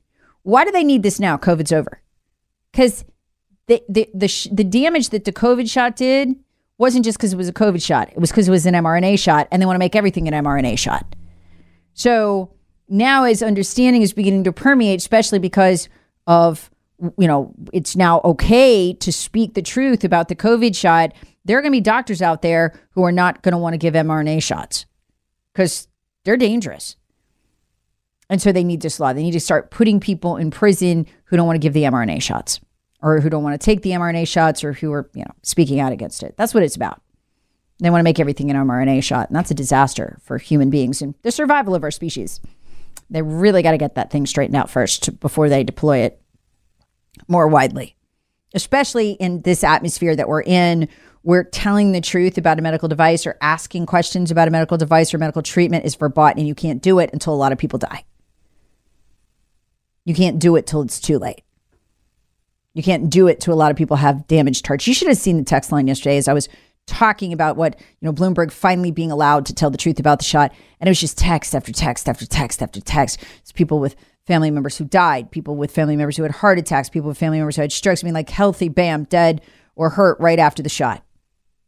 Why 0.44 0.64
do 0.64 0.72
they 0.72 0.84
need 0.84 1.04
this 1.04 1.20
now? 1.20 1.38
COVID's 1.38 1.74
over. 1.74 2.02
Because 2.72 3.04
the, 3.68 3.84
the, 3.90 4.10
the, 4.14 4.50
the 4.52 4.64
damage 4.64 5.10
that 5.10 5.26
the 5.26 5.34
COVID 5.34 5.70
shot 5.70 5.96
did 5.96 6.36
wasn't 6.78 7.04
just 7.04 7.18
because 7.18 7.34
it 7.34 7.38
was 7.38 7.50
a 7.50 7.54
COVID 7.54 7.84
shot, 7.84 8.10
it 8.12 8.20
was 8.20 8.30
because 8.30 8.48
it 8.48 8.52
was 8.52 8.66
an 8.66 8.74
mRNA 8.74 9.18
shot, 9.18 9.48
and 9.52 9.62
they 9.62 9.66
want 9.66 9.76
to 9.76 9.80
make 9.80 9.96
everything 9.96 10.28
an 10.28 10.44
mRNA 10.46 10.78
shot. 10.78 11.16
So 11.94 12.52
now, 12.88 13.24
as 13.24 13.42
understanding 13.42 14.02
is 14.02 14.14
beginning 14.14 14.44
to 14.44 14.54
permeate, 14.54 15.00
especially 15.00 15.40
because 15.40 15.90
of 16.28 16.70
you 17.18 17.28
know, 17.28 17.54
it's 17.74 17.96
now 17.96 18.22
okay 18.24 18.94
to 18.94 19.12
speak 19.12 19.54
the 19.54 19.62
truth 19.62 20.04
about 20.04 20.28
the 20.28 20.36
COVID 20.36 20.76
shot. 20.76 21.14
There 21.44 21.58
are 21.58 21.62
going 21.62 21.72
to 21.72 21.78
be 21.78 21.82
doctors 21.82 22.22
out 22.22 22.42
there 22.42 22.74
who 22.92 23.04
are 23.04 23.12
not 23.12 23.42
going 23.42 23.52
to 23.52 23.58
want 23.58 23.74
to 23.74 23.78
give 23.78 23.94
mRNA 23.94 24.42
shots 24.42 24.86
because 25.54 25.88
they're 26.24 26.38
dangerous. 26.38 26.96
And 28.30 28.42
so 28.42 28.52
they 28.52 28.64
need 28.64 28.82
this 28.82 29.00
law. 29.00 29.14
They 29.14 29.24
need 29.24 29.32
to 29.32 29.40
start 29.40 29.70
putting 29.70 30.00
people 30.00 30.38
in 30.38 30.50
prison 30.50 31.06
who 31.26 31.38
don't 31.38 31.46
want 31.46 31.56
to 31.56 31.66
give 31.66 31.74
the 31.74 31.84
mRNA 31.84 32.22
shots 32.22 32.60
or 33.02 33.20
who 33.20 33.30
don't 33.30 33.44
want 33.44 33.60
to 33.60 33.64
take 33.64 33.82
the 33.82 33.92
mRNA 33.92 34.28
shots 34.28 34.64
or 34.64 34.74
who 34.74 34.92
are, 34.92 35.10
you 35.14 35.24
know, 35.24 35.32
speaking 35.44 35.80
out 35.80 35.92
against 35.92 36.24
it. 36.24 36.36
That's 36.38 36.54
what 36.54 36.64
it's 36.64 36.76
about. 36.76 37.02
They 37.80 37.90
want 37.90 38.00
to 38.00 38.06
make 38.06 38.20
everything 38.20 38.50
an 38.50 38.56
mRNA 38.56 39.04
shot. 39.04 39.30
And 39.30 39.36
that's 39.36 39.52
a 39.52 39.56
disaster 39.56 40.18
for 40.24 40.38
human 40.38 40.70
beings 40.70 41.02
and 41.02 41.14
the 41.22 41.32
survival 41.32 41.76
of 41.76 41.84
our 41.84 41.92
species. 41.92 42.40
They 43.10 43.22
really 43.22 43.62
got 43.62 43.72
to 43.72 43.78
get 43.78 43.96
that 43.96 44.12
thing 44.12 44.26
straightened 44.26 44.56
out 44.56 44.70
first 44.70 45.20
before 45.20 45.50
they 45.50 45.64
deploy 45.64 46.00
it 46.00 46.22
more 47.28 47.48
widely, 47.48 47.96
especially 48.54 49.12
in 49.12 49.42
this 49.42 49.64
atmosphere 49.64 50.16
that 50.16 50.28
we're 50.28 50.42
in. 50.42 50.90
We're 51.24 51.44
telling 51.44 51.92
the 51.92 52.02
truth 52.02 52.38
about 52.38 52.60
a 52.60 52.62
medical 52.62 52.88
device 52.88 53.26
or 53.26 53.38
asking 53.42 53.86
questions 53.86 54.32
about 54.32 54.48
a 54.48 54.52
medical 54.52 54.78
device 54.78 55.14
or 55.14 55.18
medical 55.18 55.42
treatment 55.42 55.86
is 55.86 55.96
verboten, 55.96 56.40
and 56.40 56.48
you 56.48 56.56
can't 56.56 56.82
do 56.82 57.00
it 57.00 57.10
until 57.14 57.34
a 57.34 57.36
lot 57.36 57.52
of 57.52 57.58
people 57.58 57.80
die. 57.80 58.06
You 60.04 60.14
can't 60.14 60.38
do 60.38 60.56
it 60.56 60.68
till 60.68 60.82
it's 60.82 61.00
too 61.00 61.18
late. 61.18 61.42
You 62.74 62.84
can't 62.84 63.10
do 63.10 63.28
it 63.28 63.40
to 63.42 63.52
a 63.52 63.56
lot 63.56 63.72
of 63.72 63.78
people 63.78 63.98
have 63.98 64.28
damaged 64.28 64.68
hearts. 64.68 64.86
You 64.86 64.94
should 64.94 65.08
have 65.08 65.18
seen 65.18 65.38
the 65.38 65.44
text 65.44 65.72
line 65.72 65.88
yesterday 65.88 66.18
as 66.18 66.28
I 66.28 66.34
was 66.34 66.48
talking 66.88 67.34
about 67.34 67.58
what, 67.58 67.80
you 67.80 68.06
know, 68.06 68.14
Bloomberg 68.14 68.52
finally 68.52 68.92
being 68.92 69.12
allowed 69.12 69.46
to 69.48 69.54
tell 69.54 69.70
the 69.70 69.78
truth 69.78 70.00
about 70.00 70.20
the 70.20 70.26
shot. 70.26 70.54
And 70.80 70.88
it 70.88 70.92
was 70.92 71.00
just 71.00 71.18
text 71.18 71.56
after 71.56 71.72
text 71.72 72.08
after 72.08 72.26
text 72.26 72.62
after 72.62 72.80
text. 72.80 73.24
It's 73.40 73.52
people 73.52 73.80
with 73.80 73.96
family 74.28 74.52
members 74.52 74.78
who 74.78 74.86
died, 74.86 75.32
people 75.32 75.56
with 75.56 75.72
family 75.72 75.96
members 75.96 76.18
who 76.18 76.24
had 76.24 76.32
heart 76.32 76.58
attacks, 76.58 76.90
people 76.90 77.10
with 77.10 77.18
family 77.18 77.38
members 77.38 77.56
who 77.56 77.62
had 77.62 77.72
strokes. 77.72 78.04
I 78.04 78.06
mean, 78.06 78.14
like 78.14 78.30
healthy, 78.30 78.70
bam, 78.70 79.06
dead 79.06 79.42
or 79.76 79.90
hurt 79.92 80.20
right 80.20 80.40
after 80.40 80.64
the 80.64 80.70
shot. 80.70 81.04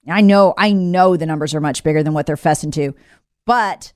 I 0.10 0.22
know, 0.22 0.54
I 0.58 0.72
know 0.72 1.18
the 1.18 1.26
numbers 1.26 1.54
are 1.54 1.60
much 1.60 1.84
bigger 1.84 2.02
than 2.02 2.14
what 2.14 2.26
they're 2.26 2.38
fessing 2.38 2.72
to, 2.74 2.96
but 3.46 3.92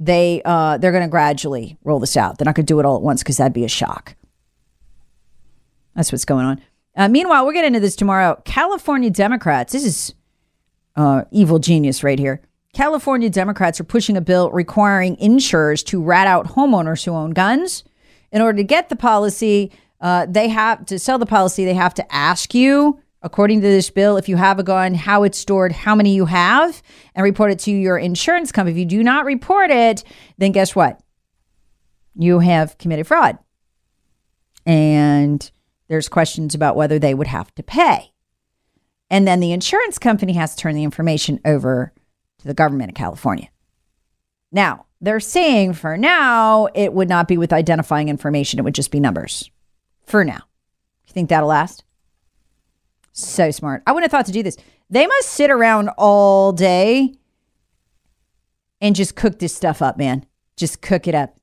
they 0.00 0.42
uh, 0.44 0.78
they're 0.78 0.90
going 0.90 1.04
to 1.04 1.10
gradually 1.10 1.78
roll 1.84 2.00
this 2.00 2.16
out. 2.16 2.38
They're 2.38 2.44
not 2.44 2.54
going 2.54 2.66
to 2.66 2.72
do 2.72 2.80
it 2.80 2.86
all 2.86 2.96
at 2.96 3.02
once 3.02 3.22
because 3.22 3.36
that'd 3.36 3.52
be 3.52 3.64
a 3.64 3.68
shock. 3.68 4.16
That's 5.94 6.10
what's 6.10 6.24
going 6.24 6.46
on. 6.46 6.60
Uh, 6.94 7.08
meanwhile, 7.08 7.44
we'll 7.44 7.54
get 7.54 7.64
into 7.64 7.80
this 7.80 7.96
tomorrow. 7.96 8.40
California 8.44 9.10
Democrats. 9.10 9.72
This 9.72 9.84
is 9.84 10.14
uh, 10.96 11.24
evil 11.30 11.58
genius 11.58 12.04
right 12.04 12.18
here. 12.18 12.40
California 12.74 13.28
Democrats 13.28 13.80
are 13.80 13.84
pushing 13.84 14.16
a 14.16 14.20
bill 14.20 14.50
requiring 14.50 15.16
insurers 15.18 15.82
to 15.84 16.02
rat 16.02 16.26
out 16.26 16.48
homeowners 16.48 17.04
who 17.04 17.12
own 17.12 17.30
guns. 17.30 17.84
In 18.30 18.40
order 18.40 18.56
to 18.56 18.64
get 18.64 18.88
the 18.88 18.96
policy, 18.96 19.70
uh, 20.00 20.26
they 20.28 20.48
have 20.48 20.86
to 20.86 20.98
sell 20.98 21.18
the 21.18 21.26
policy. 21.26 21.64
They 21.64 21.74
have 21.74 21.94
to 21.94 22.14
ask 22.14 22.54
you, 22.54 22.98
according 23.20 23.60
to 23.60 23.66
this 23.66 23.90
bill, 23.90 24.16
if 24.16 24.28
you 24.28 24.36
have 24.36 24.58
a 24.58 24.62
gun, 24.62 24.94
how 24.94 25.22
it's 25.22 25.38
stored, 25.38 25.72
how 25.72 25.94
many 25.94 26.14
you 26.14 26.26
have, 26.26 26.82
and 27.14 27.24
report 27.24 27.52
it 27.52 27.58
to 27.60 27.70
your 27.70 27.98
insurance 27.98 28.52
company. 28.52 28.72
If 28.72 28.78
you 28.78 28.86
do 28.86 29.02
not 29.02 29.26
report 29.26 29.70
it, 29.70 30.02
then 30.38 30.52
guess 30.52 30.74
what? 30.74 31.00
You 32.14 32.40
have 32.40 32.78
committed 32.78 33.06
fraud. 33.06 33.38
And 34.64 35.50
there's 35.92 36.08
questions 36.08 36.54
about 36.54 36.74
whether 36.74 36.98
they 36.98 37.12
would 37.12 37.26
have 37.26 37.54
to 37.54 37.62
pay. 37.62 38.12
And 39.10 39.28
then 39.28 39.40
the 39.40 39.52
insurance 39.52 39.98
company 39.98 40.32
has 40.32 40.54
to 40.54 40.62
turn 40.62 40.74
the 40.74 40.84
information 40.84 41.38
over 41.44 41.92
to 42.38 42.46
the 42.46 42.54
government 42.54 42.90
of 42.90 42.94
California. 42.94 43.48
Now, 44.50 44.86
they're 45.02 45.20
saying 45.20 45.74
for 45.74 45.98
now, 45.98 46.68
it 46.74 46.94
would 46.94 47.10
not 47.10 47.28
be 47.28 47.36
with 47.36 47.52
identifying 47.52 48.08
information, 48.08 48.58
it 48.58 48.62
would 48.62 48.74
just 48.74 48.90
be 48.90 49.00
numbers. 49.00 49.50
For 50.06 50.24
now. 50.24 50.40
You 51.06 51.12
think 51.12 51.28
that'll 51.28 51.50
last? 51.50 51.84
So 53.12 53.50
smart. 53.50 53.82
I 53.86 53.92
wouldn't 53.92 54.10
have 54.10 54.18
thought 54.18 54.26
to 54.26 54.32
do 54.32 54.42
this. 54.42 54.56
They 54.88 55.06
must 55.06 55.28
sit 55.28 55.50
around 55.50 55.90
all 55.98 56.52
day 56.52 57.14
and 58.80 58.96
just 58.96 59.14
cook 59.14 59.38
this 59.38 59.54
stuff 59.54 59.82
up, 59.82 59.98
man. 59.98 60.24
Just 60.56 60.80
cook 60.80 61.06
it 61.06 61.14
up. 61.14 61.36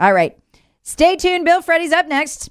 All 0.00 0.12
right. 0.12 0.36
Stay 0.82 1.14
tuned. 1.14 1.44
Bill 1.44 1.62
Freddy's 1.62 1.92
up 1.92 2.08
next. 2.08 2.50